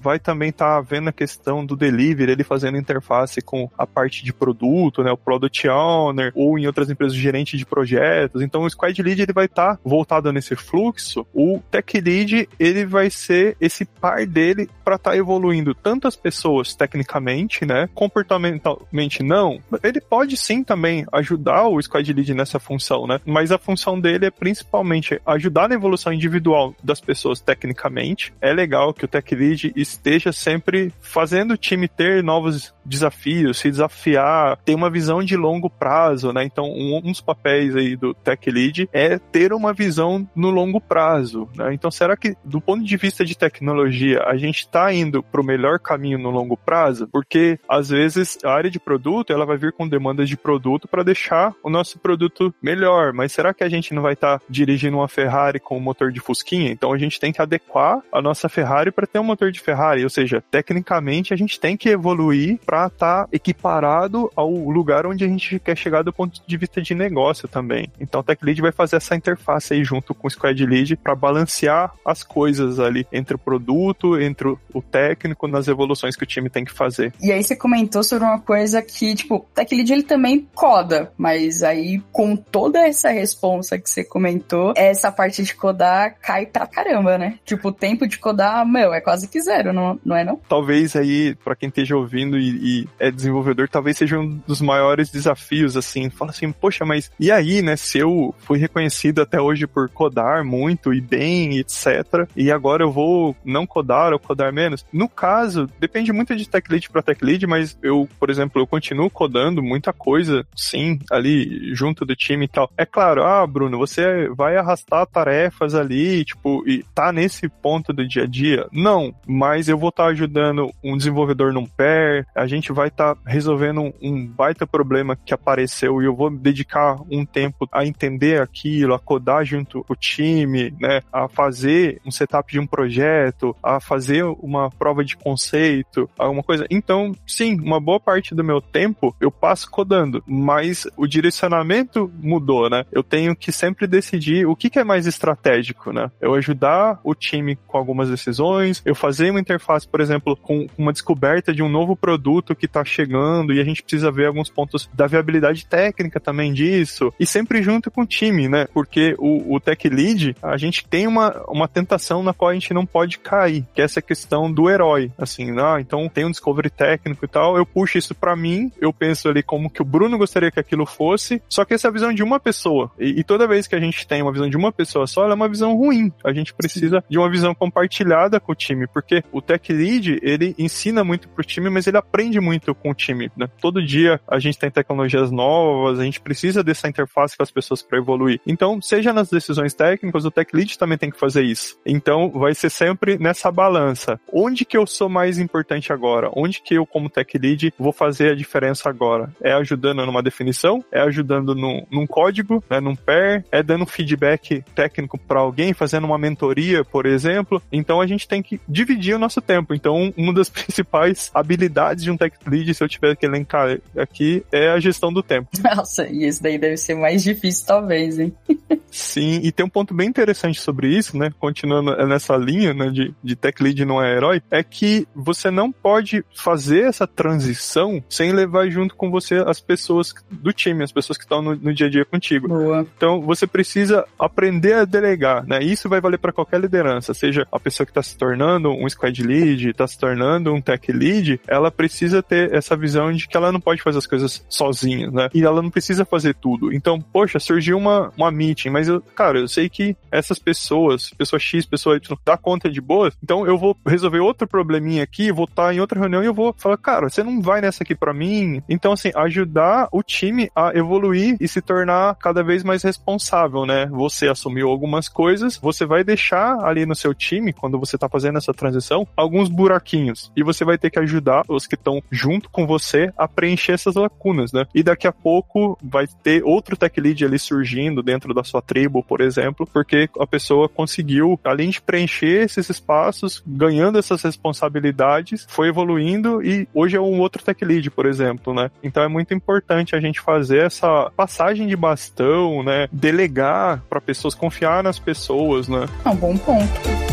vai 0.00 0.18
também 0.18 0.50
estar 0.50 0.76
tá 0.76 0.80
vendo 0.80 1.08
a 1.08 1.12
questão 1.12 1.64
do 1.64 1.76
delivery, 1.76 2.32
ele 2.32 2.44
fazendo 2.44 2.78
interface 2.78 3.40
com 3.40 3.70
a 3.76 3.86
parte 3.86 4.24
de 4.24 4.32
produto, 4.32 5.02
né, 5.02 5.10
o 5.10 5.16
product 5.16 5.68
owner, 5.68 6.32
ou 6.34 6.58
em 6.58 6.66
outras 6.66 6.90
empresas, 6.90 7.16
gerente 7.16 7.56
de 7.56 7.66
projetos. 7.66 8.42
Então 8.42 8.62
o 8.62 8.70
squad 8.70 9.02
lead 9.02 9.22
ele 9.22 9.32
vai 9.32 9.46
estar 9.46 9.76
tá 9.76 9.80
voltado 9.84 10.32
nesse 10.32 10.54
fluxo. 10.56 11.26
O 11.32 11.60
tech 11.70 12.00
lead 12.00 12.48
ele 12.58 12.84
vai 12.84 13.10
ser 13.10 13.56
esse 13.60 13.84
par 13.84 14.26
dele 14.26 14.68
para 14.84 14.96
estar 14.96 15.10
tá 15.10 15.16
evoluindo 15.16 15.74
tanto 15.74 16.08
as 16.08 16.16
pessoas 16.16 16.74
tecnicamente, 16.74 17.64
né, 17.64 17.88
comportamentalmente 17.94 19.22
não. 19.22 19.60
Ele 19.82 20.00
pode 20.00 20.36
sim 20.36 20.62
também 20.62 21.06
ajudar 21.12 21.68
o 21.68 21.80
squad 21.80 22.12
lead 22.12 22.34
nessa 22.34 22.58
função, 22.58 23.06
né? 23.06 23.20
Mas 23.24 23.52
a 23.52 23.58
função 23.58 24.00
dele 24.00 24.26
é 24.26 24.30
principalmente 24.30 25.20
ajudar 25.26 25.68
na 25.68 25.74
evolução 25.74 26.12
individual 26.12 26.74
das 26.82 27.00
pessoas 27.00 27.40
tecnicamente. 27.40 28.32
É 28.40 28.52
legal 28.52 28.92
que 28.92 29.04
o 29.04 29.08
tech 29.08 29.34
esteja 29.76 30.32
sempre 30.32 30.92
fazendo 31.00 31.52
o 31.52 31.56
time 31.56 31.88
ter 31.88 32.22
novos 32.22 32.74
desafios, 32.88 33.58
se 33.58 33.70
desafiar, 33.70 34.56
ter 34.64 34.74
uma 34.74 34.90
visão 34.90 35.22
de 35.22 35.36
longo 35.36 35.68
prazo, 35.68 36.32
né? 36.32 36.44
Então, 36.44 36.64
um, 36.64 37.00
um 37.04 37.12
dos 37.12 37.20
papéis 37.20 37.76
aí 37.76 37.94
do 37.94 38.14
tech 38.14 38.50
lead 38.50 38.88
é 38.92 39.18
ter 39.18 39.52
uma 39.52 39.72
visão 39.72 40.28
no 40.34 40.50
longo 40.50 40.80
prazo, 40.80 41.48
né? 41.54 41.74
Então, 41.74 41.90
será 41.90 42.16
que 42.16 42.34
do 42.44 42.60
ponto 42.60 42.84
de 42.84 42.96
vista 42.96 43.24
de 43.24 43.36
tecnologia, 43.36 44.22
a 44.24 44.36
gente 44.36 44.60
está 44.60 44.92
indo 44.92 45.22
para 45.22 45.40
o 45.40 45.44
melhor 45.44 45.78
caminho 45.78 46.18
no 46.18 46.30
longo 46.30 46.56
prazo? 46.56 47.06
Porque 47.08 47.58
às 47.68 47.90
vezes 47.90 48.38
a 48.42 48.52
área 48.52 48.70
de 48.70 48.80
produto, 48.80 49.32
ela 49.32 49.44
vai 49.44 49.58
vir 49.58 49.72
com 49.72 49.86
demandas 49.86 50.28
de 50.28 50.36
produto 50.36 50.88
para 50.88 51.02
deixar 51.02 51.54
o 51.62 51.68
nosso 51.68 51.98
produto 51.98 52.54
melhor, 52.62 53.12
mas 53.12 53.32
será 53.32 53.52
que 53.52 53.62
a 53.64 53.68
gente 53.68 53.92
não 53.92 54.02
vai 54.02 54.14
estar 54.14 54.38
tá 54.38 54.44
dirigindo 54.48 54.96
uma 54.96 55.08
Ferrari 55.08 55.60
com 55.60 55.76
um 55.76 55.80
motor 55.80 56.10
de 56.10 56.20
fusquinha? 56.20 56.70
Então, 56.70 56.92
a 56.92 56.98
gente 56.98 57.20
tem 57.20 57.32
que 57.32 57.42
adequar 57.42 58.00
a 58.10 58.22
nossa 58.22 58.48
Ferrari 58.48 58.90
para 58.90 59.06
ter 59.06 59.18
um 59.18 59.24
motor 59.28 59.50
de 59.50 59.60
Ferrari, 59.60 60.02
ou 60.04 60.10
seja, 60.10 60.42
tecnicamente 60.50 61.32
a 61.32 61.36
gente 61.36 61.60
tem 61.60 61.76
que 61.76 61.88
evoluir 61.88 62.58
para 62.64 62.86
estar 62.86 63.24
tá 63.24 63.28
equiparado 63.32 64.30
ao 64.34 64.50
lugar 64.50 65.06
onde 65.06 65.24
a 65.24 65.28
gente 65.28 65.58
quer 65.58 65.76
chegar 65.76 66.02
do 66.02 66.12
ponto 66.12 66.40
de 66.46 66.56
vista 66.56 66.80
de 66.82 66.94
negócio 66.94 67.48
também. 67.48 67.90
Então, 68.00 68.20
o 68.20 68.24
Tech 68.24 68.44
Lead 68.44 68.60
vai 68.60 68.72
fazer 68.72 68.96
essa 68.96 69.14
interface 69.14 69.74
aí 69.74 69.84
junto 69.84 70.14
com 70.14 70.26
o 70.26 70.30
Squad 70.30 70.64
Lead 70.64 70.96
para 70.96 71.14
balancear 71.14 71.92
as 72.04 72.22
coisas 72.22 72.78
ali 72.78 73.06
entre 73.12 73.36
o 73.36 73.38
produto, 73.38 74.20
entre 74.20 74.48
o 74.48 74.82
técnico, 74.82 75.46
nas 75.46 75.68
evoluções 75.68 76.16
que 76.16 76.24
o 76.24 76.26
time 76.26 76.50
tem 76.50 76.64
que 76.64 76.72
fazer. 76.72 77.12
E 77.20 77.32
aí 77.32 77.42
você 77.42 77.56
comentou 77.56 78.02
sobre 78.02 78.24
uma 78.24 78.40
coisa 78.40 78.82
que, 78.82 79.14
tipo, 79.14 79.36
o 79.36 79.40
Tech 79.54 79.74
Lead 79.74 79.92
ele 79.92 80.02
também 80.02 80.48
coda, 80.54 81.12
mas 81.16 81.62
aí 81.62 82.02
com 82.12 82.36
toda 82.36 82.80
essa 82.80 83.10
responsa 83.10 83.78
que 83.78 83.88
você 83.88 84.04
comentou, 84.04 84.72
essa 84.76 85.10
parte 85.10 85.42
de 85.42 85.54
codar 85.54 86.16
cai 86.20 86.46
pra 86.46 86.66
caramba, 86.66 87.18
né? 87.18 87.38
Tipo, 87.44 87.68
o 87.68 87.72
tempo 87.72 88.06
de 88.06 88.18
codar, 88.18 88.66
meu, 88.66 88.92
é 88.92 89.00
quase 89.00 89.17
que 89.26 89.40
zero, 89.40 89.72
não, 89.72 89.98
não 90.04 90.16
é 90.16 90.24
não? 90.24 90.40
Talvez 90.48 90.94
aí, 90.94 91.34
para 91.36 91.56
quem 91.56 91.68
esteja 91.68 91.96
ouvindo 91.96 92.38
e, 92.38 92.82
e, 92.82 92.88
é 92.98 93.10
desenvolvedor, 93.10 93.68
talvez 93.68 93.96
seja 93.96 94.18
um 94.18 94.40
dos 94.46 94.60
maiores 94.60 95.10
desafios, 95.10 95.76
assim. 95.76 96.10
Fala 96.10 96.30
assim, 96.30 96.50
poxa, 96.52 96.84
mas 96.84 97.10
e 97.18 97.30
aí, 97.30 97.62
né? 97.62 97.76
Se 97.76 97.98
eu 97.98 98.34
fui 98.38 98.58
reconhecido 98.58 99.22
até 99.22 99.40
hoje 99.40 99.66
por 99.66 99.88
codar 99.88 100.44
muito 100.44 100.92
e 100.92 101.00
bem, 101.00 101.58
etc. 101.58 102.28
E 102.36 102.50
agora 102.50 102.84
eu 102.84 102.92
vou 102.92 103.36
não 103.44 103.66
codar 103.66 104.12
ou 104.12 104.18
codar 104.18 104.52
menos. 104.52 104.84
No 104.92 105.08
caso, 105.08 105.68
depende 105.78 106.12
muito 106.12 106.36
de 106.36 106.48
tech 106.48 106.70
lead 106.70 106.88
para 106.90 107.02
tech 107.02 107.24
lead, 107.24 107.46
mas 107.46 107.76
eu, 107.82 108.08
por 108.18 108.30
exemplo, 108.30 108.60
eu 108.60 108.66
continuo 108.66 109.10
codando 109.10 109.62
muita 109.62 109.92
coisa, 109.92 110.46
sim, 110.54 110.98
ali 111.10 111.74
junto 111.74 112.04
do 112.04 112.14
time 112.14 112.44
e 112.44 112.48
tal. 112.48 112.70
É 112.76 112.84
claro, 112.84 113.24
ah, 113.24 113.46
Bruno, 113.46 113.78
você 113.78 114.28
vai 114.28 114.56
arrastar 114.56 115.06
tarefas 115.06 115.74
ali, 115.74 116.24
tipo, 116.24 116.66
e 116.68 116.84
tá 116.94 117.12
nesse 117.12 117.48
ponto 117.48 117.92
do 117.92 118.06
dia 118.06 118.24
a 118.24 118.26
dia? 118.26 118.66
Não, 118.72 119.07
mas 119.26 119.68
eu 119.68 119.78
vou 119.78 119.90
estar 119.90 120.04
tá 120.04 120.10
ajudando 120.10 120.70
um 120.82 120.96
desenvolvedor 120.96 121.52
num 121.52 121.66
pair, 121.66 122.26
a 122.34 122.46
gente 122.46 122.72
vai 122.72 122.88
estar 122.88 123.14
tá 123.14 123.20
resolvendo 123.26 123.92
um, 124.02 124.26
baita 124.26 124.66
problema 124.66 125.16
que 125.16 125.34
apareceu 125.34 126.02
e 126.02 126.06
eu 126.06 126.14
vou 126.14 126.30
dedicar 126.30 126.98
um 127.10 127.24
tempo 127.24 127.68
a 127.72 127.84
entender 127.84 128.40
aquilo, 128.40 128.94
a 128.94 128.98
codar 128.98 129.44
junto 129.44 129.84
com 129.84 129.92
o 129.92 129.96
time, 129.96 130.74
né, 130.80 131.00
a 131.12 131.28
fazer 131.28 132.00
um 132.04 132.10
setup 132.10 132.50
de 132.50 132.58
um 132.58 132.66
projeto, 132.66 133.56
a 133.62 133.80
fazer 133.80 134.24
uma 134.24 134.70
prova 134.70 135.04
de 135.04 135.16
conceito, 135.16 136.08
alguma 136.18 136.42
coisa. 136.42 136.66
Então, 136.70 137.12
sim, 137.26 137.58
uma 137.60 137.80
boa 137.80 138.00
parte 138.00 138.34
do 138.34 138.44
meu 138.44 138.60
tempo 138.60 139.14
eu 139.20 139.30
passo 139.30 139.70
codando, 139.70 140.22
mas 140.26 140.86
o 140.96 141.06
direcionamento 141.06 142.10
mudou, 142.20 142.68
né? 142.68 142.84
Eu 142.92 143.02
tenho 143.02 143.34
que 143.34 143.52
sempre 143.52 143.86
decidir 143.86 144.46
o 144.46 144.56
que, 144.56 144.70
que 144.70 144.78
é 144.78 144.84
mais 144.84 145.06
estratégico, 145.06 145.92
né? 145.92 146.10
Eu 146.20 146.34
ajudar 146.34 147.00
o 147.02 147.14
time 147.14 147.56
com 147.66 147.78
algumas 147.78 148.08
decisões, 148.08 148.82
eu 148.84 148.94
fazer 148.98 149.30
uma 149.30 149.40
interface, 149.40 149.86
por 149.86 150.00
exemplo, 150.00 150.36
com 150.36 150.66
uma 150.76 150.92
descoberta 150.92 151.54
de 151.54 151.62
um 151.62 151.68
novo 151.68 151.96
produto 151.96 152.54
que 152.54 152.66
está 152.66 152.84
chegando 152.84 153.52
e 153.52 153.60
a 153.60 153.64
gente 153.64 153.82
precisa 153.82 154.10
ver 154.10 154.26
alguns 154.26 154.50
pontos 154.50 154.88
da 154.92 155.06
viabilidade 155.06 155.66
técnica 155.66 156.20
também 156.20 156.52
disso, 156.52 157.12
e 157.18 157.24
sempre 157.24 157.62
junto 157.62 157.90
com 157.90 158.02
o 158.02 158.06
time, 158.06 158.48
né? 158.48 158.66
Porque 158.72 159.14
o, 159.18 159.54
o 159.54 159.60
tech 159.60 159.88
lead, 159.88 160.36
a 160.42 160.56
gente 160.56 160.86
tem 160.86 161.06
uma, 161.06 161.42
uma 161.48 161.68
tentação 161.68 162.22
na 162.22 162.34
qual 162.34 162.50
a 162.50 162.54
gente 162.54 162.74
não 162.74 162.84
pode 162.84 163.18
cair, 163.18 163.64
que 163.74 163.80
é 163.80 163.84
essa 163.84 164.02
questão 164.02 164.50
do 164.52 164.68
herói, 164.68 165.10
assim, 165.16 165.58
ah, 165.58 165.80
então 165.80 166.08
tem 166.08 166.24
um 166.24 166.30
discovery 166.30 166.70
técnico 166.70 167.24
e 167.24 167.28
tal, 167.28 167.56
eu 167.56 167.64
puxo 167.64 167.98
isso 167.98 168.14
para 168.14 168.36
mim, 168.36 168.70
eu 168.80 168.92
penso 168.92 169.28
ali 169.28 169.42
como 169.42 169.70
que 169.70 169.82
o 169.82 169.84
Bruno 169.84 170.18
gostaria 170.18 170.50
que 170.50 170.60
aquilo 170.60 170.84
fosse, 170.84 171.40
só 171.48 171.64
que 171.64 171.74
essa 171.74 171.88
é 171.88 171.90
a 171.90 171.92
visão 171.92 172.12
de 172.12 172.22
uma 172.22 172.40
pessoa, 172.40 172.90
e, 172.98 173.20
e 173.20 173.24
toda 173.24 173.46
vez 173.46 173.66
que 173.66 173.74
a 173.74 173.80
gente 173.80 174.06
tem 174.06 174.22
uma 174.22 174.32
visão 174.32 174.48
de 174.48 174.56
uma 174.56 174.72
pessoa 174.72 175.06
só, 175.06 175.24
ela 175.24 175.32
é 175.32 175.36
uma 175.36 175.48
visão 175.48 175.76
ruim, 175.76 176.12
a 176.24 176.32
gente 176.32 176.52
precisa 176.52 177.04
de 177.08 177.18
uma 177.18 177.30
visão 177.30 177.54
compartilhada 177.54 178.40
com 178.40 178.52
o 178.52 178.54
time, 178.54 178.77
porque 178.86 179.22
o 179.32 179.40
tech 179.40 179.72
lead, 179.72 180.18
ele 180.22 180.54
ensina 180.58 181.02
muito 181.02 181.28
pro 181.28 181.44
time, 181.44 181.70
mas 181.70 181.86
ele 181.86 181.96
aprende 181.96 182.40
muito 182.40 182.74
com 182.74 182.90
o 182.90 182.94
time, 182.94 183.30
né? 183.36 183.48
Todo 183.60 183.84
dia 183.84 184.20
a 184.26 184.38
gente 184.38 184.58
tem 184.58 184.70
tecnologias 184.70 185.30
novas, 185.30 185.98
a 185.98 186.04
gente 186.04 186.20
precisa 186.20 186.62
dessa 186.62 186.88
interface 186.88 187.36
com 187.36 187.42
as 187.42 187.50
pessoas 187.50 187.82
para 187.82 187.98
evoluir. 187.98 188.40
Então, 188.46 188.80
seja 188.80 189.12
nas 189.12 189.30
decisões 189.30 189.74
técnicas, 189.74 190.24
o 190.24 190.30
tech 190.30 190.54
lead 190.54 190.78
também 190.78 190.98
tem 190.98 191.10
que 191.10 191.18
fazer 191.18 191.42
isso. 191.42 191.78
Então, 191.84 192.30
vai 192.30 192.54
ser 192.54 192.70
sempre 192.70 193.18
nessa 193.18 193.50
balança. 193.50 194.20
Onde 194.32 194.64
que 194.64 194.76
eu 194.76 194.86
sou 194.86 195.08
mais 195.08 195.38
importante 195.38 195.92
agora? 195.92 196.30
Onde 196.34 196.60
que 196.62 196.74
eu, 196.74 196.86
como 196.86 197.10
tech 197.10 197.38
lead, 197.38 197.72
vou 197.78 197.92
fazer 197.92 198.32
a 198.32 198.34
diferença 198.34 198.88
agora? 198.88 199.32
É 199.42 199.52
ajudando 199.52 200.04
numa 200.04 200.22
definição? 200.22 200.84
É 200.92 201.00
ajudando 201.00 201.54
no, 201.54 201.86
num 201.90 202.06
código, 202.06 202.62
né, 202.70 202.80
num 202.80 202.94
pair? 202.94 203.44
É 203.50 203.62
dando 203.62 203.86
feedback 203.86 204.62
técnico 204.74 205.18
para 205.18 205.40
alguém, 205.40 205.72
fazendo 205.72 206.04
uma 206.06 206.18
mentoria, 206.18 206.84
por 206.84 207.06
exemplo? 207.06 207.62
Então, 207.72 208.00
a 208.00 208.06
gente 208.06 208.28
tem 208.28 208.42
que 208.42 208.60
dividir 208.68 209.14
o 209.14 209.18
nosso 209.18 209.40
tempo. 209.40 209.74
Então, 209.74 210.12
uma 210.16 210.32
das 210.32 210.48
principais 210.50 211.30
habilidades 211.32 212.04
de 212.04 212.10
um 212.10 212.16
tech 212.16 212.36
lead, 212.46 212.72
se 212.74 212.82
eu 212.82 212.88
tiver 212.88 213.16
que 213.16 213.26
elencar 213.26 213.78
aqui, 213.96 214.44
é 214.52 214.70
a 214.70 214.80
gestão 214.80 215.12
do 215.12 215.22
tempo. 215.22 215.48
Nossa, 215.62 216.06
e 216.06 216.26
isso 216.26 216.42
daí 216.42 216.58
deve 216.58 216.76
ser 216.76 216.94
mais 216.94 217.22
difícil, 217.22 217.66
talvez, 217.66 218.18
hein? 218.18 218.32
Sim, 218.90 219.40
e 219.42 219.52
tem 219.52 219.64
um 219.64 219.68
ponto 219.68 219.92
bem 219.94 220.08
interessante 220.08 220.60
sobre 220.60 220.88
isso, 220.88 221.16
né? 221.16 221.30
Continuando 221.38 221.94
nessa 222.06 222.36
linha 222.36 222.72
né, 222.72 222.90
de, 222.90 223.14
de 223.22 223.36
tech 223.36 223.62
lead 223.62 223.84
não 223.84 224.02
é 224.02 224.14
herói, 224.14 224.42
é 224.50 224.62
que 224.62 225.06
você 225.14 225.50
não 225.50 225.70
pode 225.70 226.24
fazer 226.34 226.84
essa 226.84 227.06
transição 227.06 228.02
sem 228.08 228.32
levar 228.32 228.68
junto 228.70 228.96
com 228.96 229.10
você 229.10 229.36
as 229.46 229.60
pessoas 229.60 230.14
do 230.30 230.52
time, 230.52 230.82
as 230.82 230.92
pessoas 230.92 231.18
que 231.18 231.24
estão 231.24 231.42
no, 231.42 231.54
no 231.54 231.74
dia 231.74 231.86
a 231.86 231.90
dia 231.90 232.04
contigo. 232.04 232.48
Boa. 232.48 232.86
Então 232.96 233.20
você 233.20 233.46
precisa 233.46 234.04
aprender 234.18 234.74
a 234.74 234.84
delegar, 234.84 235.46
né? 235.46 235.62
Isso 235.62 235.88
vai 235.88 236.00
valer 236.00 236.18
para 236.18 236.32
qualquer 236.32 236.60
liderança, 236.60 237.12
seja 237.12 237.46
a 237.52 237.60
pessoa 237.60 237.84
que 237.84 237.90
está 237.90 238.02
se 238.02 238.16
tornando 238.16 238.57
um 238.66 238.88
squad 238.88 239.22
lead, 239.22 239.70
está 239.70 239.86
se 239.86 239.98
tornando 239.98 240.52
um 240.52 240.60
tech 240.60 240.90
lead, 240.92 241.40
ela 241.46 241.70
precisa 241.70 242.22
ter 242.22 242.54
essa 242.54 242.76
visão 242.76 243.12
de 243.12 243.26
que 243.26 243.36
ela 243.36 243.52
não 243.52 243.60
pode 243.60 243.82
fazer 243.82 243.98
as 243.98 244.06
coisas 244.06 244.44
sozinha, 244.48 245.10
né? 245.10 245.28
E 245.34 245.44
ela 245.44 245.62
não 245.62 245.70
precisa 245.70 246.04
fazer 246.04 246.34
tudo. 246.34 246.72
Então, 246.72 247.00
poxa, 247.00 247.38
surgiu 247.38 247.76
uma, 247.76 248.12
uma 248.16 248.30
meeting, 248.30 248.70
mas 248.70 248.88
eu, 248.88 249.00
cara, 249.00 249.38
eu 249.38 249.48
sei 249.48 249.68
que 249.68 249.96
essas 250.10 250.38
pessoas, 250.38 251.10
pessoa 251.10 251.38
X, 251.38 251.66
pessoa 251.66 251.96
Y, 251.96 252.16
dá 252.24 252.36
conta 252.36 252.70
de 252.70 252.80
boas, 252.80 253.14
então 253.22 253.46
eu 253.46 253.58
vou 253.58 253.76
resolver 253.86 254.20
outro 254.20 254.46
probleminha 254.46 255.02
aqui, 255.02 255.32
vou 255.32 255.44
estar 255.44 255.74
em 255.74 255.80
outra 255.80 255.98
reunião 255.98 256.22
e 256.22 256.26
eu 256.26 256.34
vou 256.34 256.54
falar, 256.56 256.76
cara, 256.76 257.08
você 257.08 257.22
não 257.22 257.40
vai 257.40 257.60
nessa 257.60 257.82
aqui 257.82 257.94
para 257.94 258.14
mim. 258.14 258.62
Então, 258.68 258.92
assim, 258.92 259.10
ajudar 259.14 259.88
o 259.92 260.02
time 260.02 260.50
a 260.54 260.72
evoluir 260.74 261.36
e 261.40 261.48
se 261.48 261.60
tornar 261.60 262.14
cada 262.16 262.42
vez 262.42 262.62
mais 262.62 262.82
responsável, 262.82 263.66
né? 263.66 263.86
Você 263.86 264.28
assumiu 264.28 264.68
algumas 264.68 265.08
coisas, 265.08 265.56
você 265.56 265.84
vai 265.84 266.02
deixar 266.04 266.58
ali 266.64 266.86
no 266.86 266.94
seu 266.94 267.14
time, 267.14 267.52
quando 267.52 267.78
você 267.78 267.96
tá 267.98 268.08
fazendo 268.08 268.38
essa 268.38 268.47
transição, 268.52 269.06
alguns 269.16 269.48
buraquinhos. 269.48 270.30
E 270.36 270.42
você 270.42 270.64
vai 270.64 270.78
ter 270.78 270.90
que 270.90 270.98
ajudar 270.98 271.44
os 271.48 271.66
que 271.66 271.74
estão 271.74 272.02
junto 272.10 272.50
com 272.50 272.66
você 272.66 273.12
a 273.16 273.26
preencher 273.26 273.72
essas 273.72 273.94
lacunas, 273.94 274.52
né? 274.52 274.66
E 274.74 274.82
daqui 274.82 275.06
a 275.06 275.12
pouco 275.12 275.78
vai 275.82 276.06
ter 276.22 276.42
outro 276.44 276.76
tech 276.76 277.00
lead 277.00 277.24
ali 277.24 277.38
surgindo 277.38 278.02
dentro 278.02 278.32
da 278.34 278.44
sua 278.44 278.62
tribo, 278.62 279.02
por 279.02 279.20
exemplo, 279.20 279.68
porque 279.72 280.08
a 280.18 280.26
pessoa 280.26 280.68
conseguiu, 280.68 281.38
além 281.44 281.70
de 281.70 281.80
preencher 281.80 282.44
esses 282.44 282.68
espaços, 282.68 283.42
ganhando 283.46 283.98
essas 283.98 284.22
responsabilidades, 284.22 285.46
foi 285.48 285.68
evoluindo 285.68 286.42
e 286.42 286.68
hoje 286.74 286.96
é 286.96 287.00
um 287.00 287.20
outro 287.20 287.42
tech 287.42 287.64
lead, 287.64 287.90
por 287.90 288.06
exemplo, 288.06 288.54
né? 288.54 288.70
Então 288.82 289.02
é 289.02 289.08
muito 289.08 289.34
importante 289.34 289.94
a 289.94 290.00
gente 290.00 290.20
fazer 290.20 290.66
essa 290.66 291.10
passagem 291.16 291.66
de 291.66 291.76
bastão, 291.76 292.62
né? 292.62 292.88
Delegar 292.92 293.82
para 293.88 294.00
pessoas, 294.00 294.34
confiar 294.34 294.82
nas 294.82 294.98
pessoas, 294.98 295.68
né? 295.68 295.86
É 296.04 296.08
um 296.08 296.16
bom 296.16 296.36
ponto. 296.36 297.07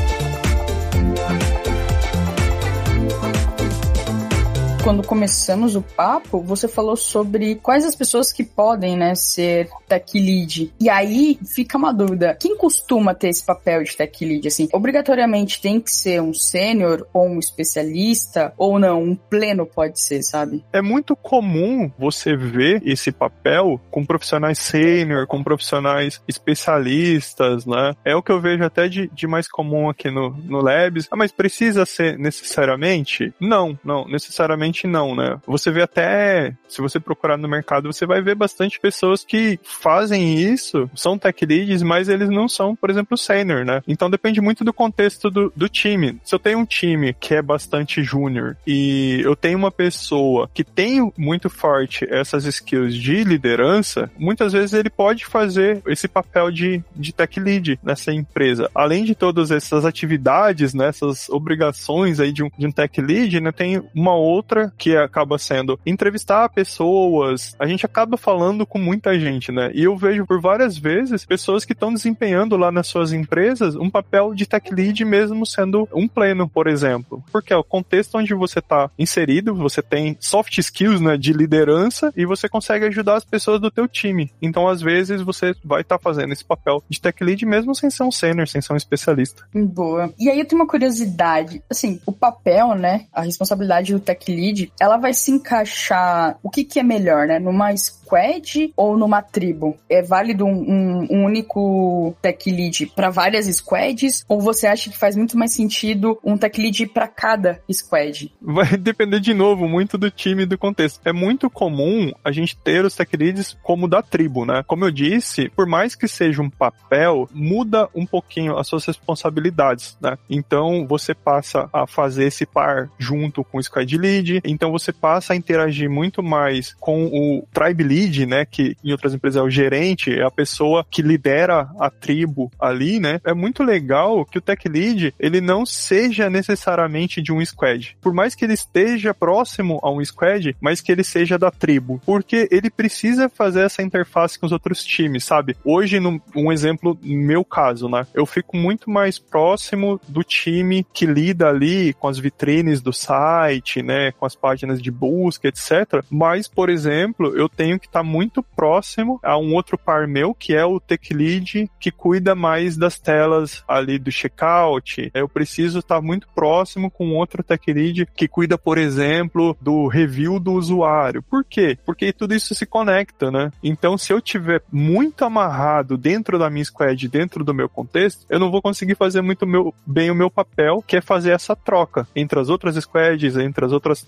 Quando 4.86 5.02
começamos 5.02 5.76
o 5.76 5.82
papo, 5.82 6.40
você 6.44 6.68
falou 6.68 6.96
sobre 6.96 7.56
quais 7.56 7.84
as 7.84 7.96
pessoas 7.96 8.32
que 8.32 8.44
podem, 8.44 8.96
né, 8.96 9.16
ser 9.16 9.68
tech 9.90 10.14
lead. 10.14 10.72
E 10.80 10.88
aí 10.92 11.40
fica 11.56 11.76
uma 11.76 11.92
dúvida: 11.92 12.38
quem 12.40 12.56
costuma 12.56 13.16
ter 13.16 13.30
esse 13.30 13.44
papel 13.44 13.84
de 13.84 13.98
tech 13.98 14.24
lead? 14.24 14.48
Assim, 14.48 14.70
obrigatoriamente 14.72 15.60
tem 15.60 15.82
que 15.82 15.90
ser 15.90 16.22
um 16.22 16.36
sênior 16.36 17.08
ou 17.12 17.28
um 17.28 17.40
especialista 17.40 18.54
ou 18.60 18.78
não? 18.78 19.02
Um 19.02 19.16
pleno 19.16 19.66
pode 19.66 20.00
ser, 20.00 20.22
sabe? 20.22 20.64
É 20.72 20.84
muito 20.84 21.16
comum 21.16 21.92
você 21.98 22.38
ver 22.38 22.84
esse 22.86 23.12
papel 23.12 23.82
com 23.90 24.06
profissionais 24.06 24.60
sênior, 24.60 25.26
com 25.26 25.44
profissionais 25.44 26.22
especialistas, 26.28 27.66
né? 27.66 27.96
É 28.06 28.16
o 28.16 28.22
que 28.22 28.32
eu 28.32 28.40
vejo 28.40 28.64
até 28.64 28.88
de, 28.88 29.08
de 29.08 29.26
mais 29.26 29.48
comum 29.48 29.90
aqui 29.90 30.12
no, 30.12 30.30
no 30.30 30.62
Labs. 30.62 31.08
Ah, 31.10 31.16
mas 31.16 31.32
precisa 31.32 31.88
ser 31.88 32.20
necessariamente? 32.20 33.34
Não, 33.40 33.80
não, 33.84 34.08
necessariamente 34.08 34.75
não, 34.84 35.16
né? 35.16 35.40
Você 35.48 35.72
vê 35.72 35.82
até, 35.82 36.54
se 36.68 36.82
você 36.82 37.00
procurar 37.00 37.38
no 37.38 37.48
mercado, 37.48 37.92
você 37.92 38.06
vai 38.06 38.22
ver 38.22 38.36
bastante 38.36 38.80
pessoas 38.80 39.24
que 39.24 39.60
fazem 39.64 40.40
isso, 40.40 40.90
são 40.96 41.18
tech 41.18 41.46
leads, 41.46 41.82
mas 41.82 42.10
eles 42.10 42.30
não 42.30 42.48
são, 42.48 42.76
por 42.76 42.90
exemplo, 42.90 43.18
sênior, 43.18 43.66
né? 43.66 43.82
Então 43.88 44.10
depende 44.10 44.42
muito 44.42 44.64
do 44.64 44.74
contexto 44.74 45.30
do, 45.30 45.52
do 45.56 45.70
time. 45.70 46.20
Se 46.24 46.36
eu 46.36 46.40
tenho 46.40 46.60
um 46.60 46.66
time 46.66 47.14
que 47.14 47.34
é 47.34 47.42
bastante 47.42 48.04
júnior 48.04 48.58
e 48.66 49.22
eu 49.24 49.36
tenho 49.36 49.58
uma 49.58 49.72
pessoa 49.72 50.50
que 50.54 50.64
tem 50.64 51.12
muito 51.18 51.50
forte 51.50 52.06
essas 52.10 52.46
skills 52.46 52.96
de 52.96 53.24
liderança, 53.24 54.10
muitas 54.18 54.54
vezes 54.54 54.74
ele 54.74 54.90
pode 54.90 55.26
fazer 55.26 55.82
esse 55.88 56.08
papel 56.08 56.52
de, 56.52 56.84
de 56.96 57.14
tech 57.14 57.40
lead 57.40 57.80
nessa 57.84 58.12
empresa. 58.12 58.70
Além 58.74 59.04
de 59.04 59.16
todas 59.16 59.52
essas 59.52 59.86
atividades, 59.86 60.74
né, 60.74 60.88
essas 60.88 61.30
obrigações 61.30 62.20
aí 62.20 62.32
de 62.32 62.44
um, 62.44 62.50
de 62.58 62.68
um 62.68 62.72
tech 62.72 63.02
lead, 63.02 63.40
né, 63.40 63.52
tem 63.52 63.82
uma 63.94 64.16
outra 64.16 64.65
que 64.78 64.96
acaba 64.96 65.38
sendo 65.38 65.80
entrevistar 65.86 66.50
pessoas. 66.50 67.56
A 67.60 67.68
gente 67.68 67.86
acaba 67.86 68.18
falando 68.18 68.66
com 68.66 68.80
muita 68.80 69.18
gente, 69.20 69.52
né? 69.52 69.72
E 69.74 69.84
eu 69.84 69.96
vejo 69.96 70.26
por 70.26 70.42
várias 70.42 70.78
vezes 70.78 71.26
pessoas 71.26 71.66
que 71.66 71.74
estão 71.74 71.94
desempenhando 71.94 72.58
lá 72.58 72.72
nas 72.72 72.88
suas 72.88 73.14
empresas 73.14 73.76
um 73.76 73.90
papel 73.90 74.34
de 74.34 74.46
tech 74.46 74.74
lead 74.74 75.04
mesmo 75.06 75.46
sendo 75.46 75.88
um 75.94 76.08
pleno, 76.08 76.48
por 76.48 76.68
exemplo. 76.68 77.24
Porque 77.32 77.54
é 77.54 77.58
o 77.58 77.64
contexto 77.64 78.18
onde 78.18 78.34
você 78.34 78.60
está 78.60 78.90
inserido, 78.98 79.56
você 79.56 79.82
tem 79.82 80.18
soft 80.20 80.58
skills, 80.58 81.02
né, 81.02 81.18
de 81.18 81.34
liderança 81.34 82.12
e 82.16 82.26
você 82.26 82.48
consegue 82.48 82.86
ajudar 82.86 83.16
as 83.16 83.26
pessoas 83.26 83.60
do 83.60 83.72
teu 83.72 83.88
time. 83.88 84.32
Então, 84.42 84.68
às 84.68 84.82
vezes, 84.82 85.22
você 85.22 85.54
vai 85.64 85.82
estar 85.82 85.98
tá 85.98 86.04
fazendo 86.04 86.32
esse 86.34 86.44
papel 86.44 86.84
de 86.90 87.00
tech 87.00 87.24
lead 87.24 87.46
mesmo 87.46 87.76
sem 87.76 87.90
ser 87.90 88.04
um 88.04 88.12
sênior, 88.12 88.48
sem 88.48 88.62
ser 88.62 88.74
um 88.74 88.78
especialista. 88.78 89.44
Boa. 89.54 90.14
E 90.20 90.30
aí 90.30 90.40
eu 90.40 90.46
tenho 90.46 90.62
uma 90.62 90.68
curiosidade. 90.68 91.62
Assim, 91.70 92.00
o 92.06 92.12
papel, 92.12 92.76
né, 92.76 93.06
a 93.12 93.22
responsabilidade 93.22 93.94
do 93.94 94.00
tech 94.00 94.32
lead, 94.32 94.55
ela 94.80 94.98
vai 94.98 95.14
se 95.14 95.32
encaixar, 95.32 96.38
o 96.44 96.50
que 96.50 96.64
que 96.64 96.80
é 96.80 96.84
melhor, 96.84 97.28
né, 97.28 97.40
numa 97.40 97.76
squad 97.76 98.72
ou 98.76 98.98
numa 98.98 99.22
tribo? 99.22 99.78
É 99.90 100.02
válido 100.02 100.46
um, 100.46 100.52
um, 100.52 101.08
um 101.10 101.26
único 101.26 102.16
tech 102.22 102.50
lead 102.50 102.88
para 102.96 103.10
várias 103.10 103.46
squads? 103.48 104.24
Ou 104.28 104.40
você 104.40 104.68
acha 104.68 104.90
que 104.90 104.98
faz 104.98 105.16
muito 105.16 105.38
mais 105.38 105.54
sentido 105.54 106.20
um 106.24 106.38
tech 106.38 106.60
lead 106.62 106.86
para 106.88 107.08
cada 107.08 107.62
squad? 107.72 108.32
Vai 108.42 108.78
depender 108.78 109.20
de 109.20 109.34
novo 109.34 109.68
muito 109.68 109.98
do 109.98 110.12
time 110.12 110.44
e 110.44 110.46
do 110.46 110.58
contexto. 110.58 111.00
É 111.06 111.12
muito 111.12 111.50
comum 111.50 112.12
a 112.24 112.32
gente 112.32 112.56
ter 112.58 112.86
os 112.86 112.96
tech 112.96 113.16
leads 113.16 113.58
como 113.64 113.88
da 113.88 114.02
tribo, 114.02 114.46
né? 114.46 114.64
Como 114.68 114.86
eu 114.86 114.92
disse, 114.92 115.50
por 115.50 115.66
mais 115.66 115.96
que 115.96 116.08
seja 116.08 116.42
um 116.42 116.50
papel, 116.50 117.28
muda 117.34 117.90
um 117.96 118.06
pouquinho 118.06 118.58
as 118.58 118.68
suas 118.68 118.86
responsabilidades, 118.86 119.98
né? 120.00 120.18
Então 120.30 120.86
você 120.88 121.14
passa 121.14 121.70
a 121.74 121.88
fazer 121.88 122.26
esse 122.26 122.46
par 122.46 122.90
junto 122.98 123.44
com 123.44 123.58
o 123.58 123.64
squad 123.64 123.98
lead, 123.98 124.42
então 124.46 124.72
você 124.72 124.92
passa 124.92 125.34
a 125.34 125.36
interagir 125.36 125.90
muito 125.90 126.22
mais 126.24 126.74
com 126.80 127.06
o 127.06 127.48
tribe 127.54 127.84
lead 127.84 128.26
né, 128.26 128.46
que 128.46 128.76
em 128.84 128.92
outras 128.92 129.14
empresas 129.14 129.42
é 129.42 129.44
o 129.44 129.50
gerente, 129.50 130.14
é 130.14 130.24
a 130.24 130.32
pessoa 130.32 130.86
que 130.90 131.02
lidera 131.02 131.70
a 131.80 131.90
tribo 131.90 132.52
ali, 132.60 133.00
né? 133.00 133.20
É 133.24 133.34
muito 133.34 133.64
legal 133.64 134.26
que 134.26 134.38
o 134.38 134.42
tech 134.42 134.68
lead, 134.68 135.14
ele 135.20 135.42
não 135.42 135.66
seja 135.66 136.30
necessariamente 136.30 137.22
de 137.22 137.32
um 137.32 137.44
squad. 137.44 137.98
Por 138.02 138.14
mais 138.14 138.36
que 138.36 138.46
ele 138.46 138.54
esteja 138.54 139.14
próximo 139.14 139.80
a 139.82 139.92
um 139.92 140.04
squad, 140.04 140.56
mas 140.60 140.82
que 140.82 140.92
ele 140.92 141.04
seja 141.04 141.38
da 141.38 141.52
tribo, 141.52 142.02
porque 142.06 142.48
ele 142.52 142.70
precisa 142.70 143.30
fazer 143.30 143.62
essa 143.62 143.82
interface 143.82 144.40
com 144.40 144.46
os 144.46 144.52
outros 144.52 144.84
times, 144.84 145.24
sabe? 145.24 145.56
Hoje, 145.64 146.00
num, 146.00 146.20
um 146.36 146.52
exemplo, 146.52 146.98
meu 147.02 147.44
caso, 147.44 147.90
né? 147.90 148.06
Eu 148.14 148.26
fico 148.26 148.58
muito 148.58 148.90
mais 148.90 149.18
próximo 149.18 150.00
do 150.08 150.24
time 150.24 150.86
que 150.94 151.06
lida 151.06 151.48
ali 151.48 151.94
com 151.94 152.08
as 152.08 152.20
vitrines 152.20 152.82
do 152.82 152.94
site, 152.94 153.82
né, 153.82 154.12
com 154.12 154.26
as 154.26 154.35
páginas 154.36 154.82
de 154.82 154.92
busca, 154.92 155.48
etc. 155.48 156.04
Mas, 156.10 156.48
por 156.48 156.70
exemplo, 156.70 157.36
eu 157.36 157.50
tenho 157.50 157.80
que 157.80 157.88
estar 157.88 158.00
tá 158.00 158.04
muito 158.04 158.44
próximo 158.44 159.20
a 159.24 159.38
um 159.38 159.54
outro 159.54 159.78
par 159.78 160.08
meu, 160.08 160.34
que 160.34 160.56
é 160.56 160.66
o 160.66 160.80
Tech 160.80 161.14
Lead, 161.14 161.70
que 161.80 161.92
cuida 161.92 162.36
mais 162.36 162.78
das 162.78 163.00
telas 163.00 163.64
ali 163.68 163.98
do 163.98 164.12
checkout. 164.12 165.12
Eu 165.14 165.28
preciso 165.28 165.80
estar 165.80 165.96
tá 165.96 166.02
muito 166.02 166.28
próximo 166.34 166.90
com 166.92 167.16
outro 167.16 167.44
Tech 167.44 167.72
Lead 167.72 168.08
que 168.16 168.28
cuida, 168.28 168.58
por 168.58 168.78
exemplo, 168.78 169.58
do 169.62 169.88
review 169.88 170.40
do 170.40 170.54
usuário. 170.54 171.24
Por 171.24 171.44
quê? 171.44 171.78
Porque 171.86 172.12
tudo 172.14 172.34
isso 172.34 172.54
se 172.54 172.66
conecta, 172.66 173.32
né? 173.32 173.52
Então, 173.64 173.98
se 173.98 174.12
eu 174.12 174.22
tiver 174.22 174.62
muito 174.72 175.24
amarrado 175.24 175.98
dentro 175.98 176.38
da 176.38 176.50
minha 176.50 176.66
squad, 176.66 177.08
dentro 177.08 177.44
do 177.44 177.54
meu 177.54 177.70
contexto, 177.70 178.26
eu 178.30 178.40
não 178.40 178.52
vou 178.52 178.62
conseguir 178.62 178.96
fazer 178.96 179.22
muito 179.22 179.46
meu, 179.46 179.74
bem 179.86 180.12
o 180.12 180.16
meu 180.16 180.30
papel, 180.30 180.84
que 180.86 180.98
é 180.98 181.02
fazer 181.02 181.32
essa 181.32 181.56
troca 181.56 182.08
entre 182.16 182.40
as 182.40 182.50
outras 182.50 182.76
squads, 182.76 183.38
entre 183.38 183.66
as 183.66 183.72
outras 183.72 184.02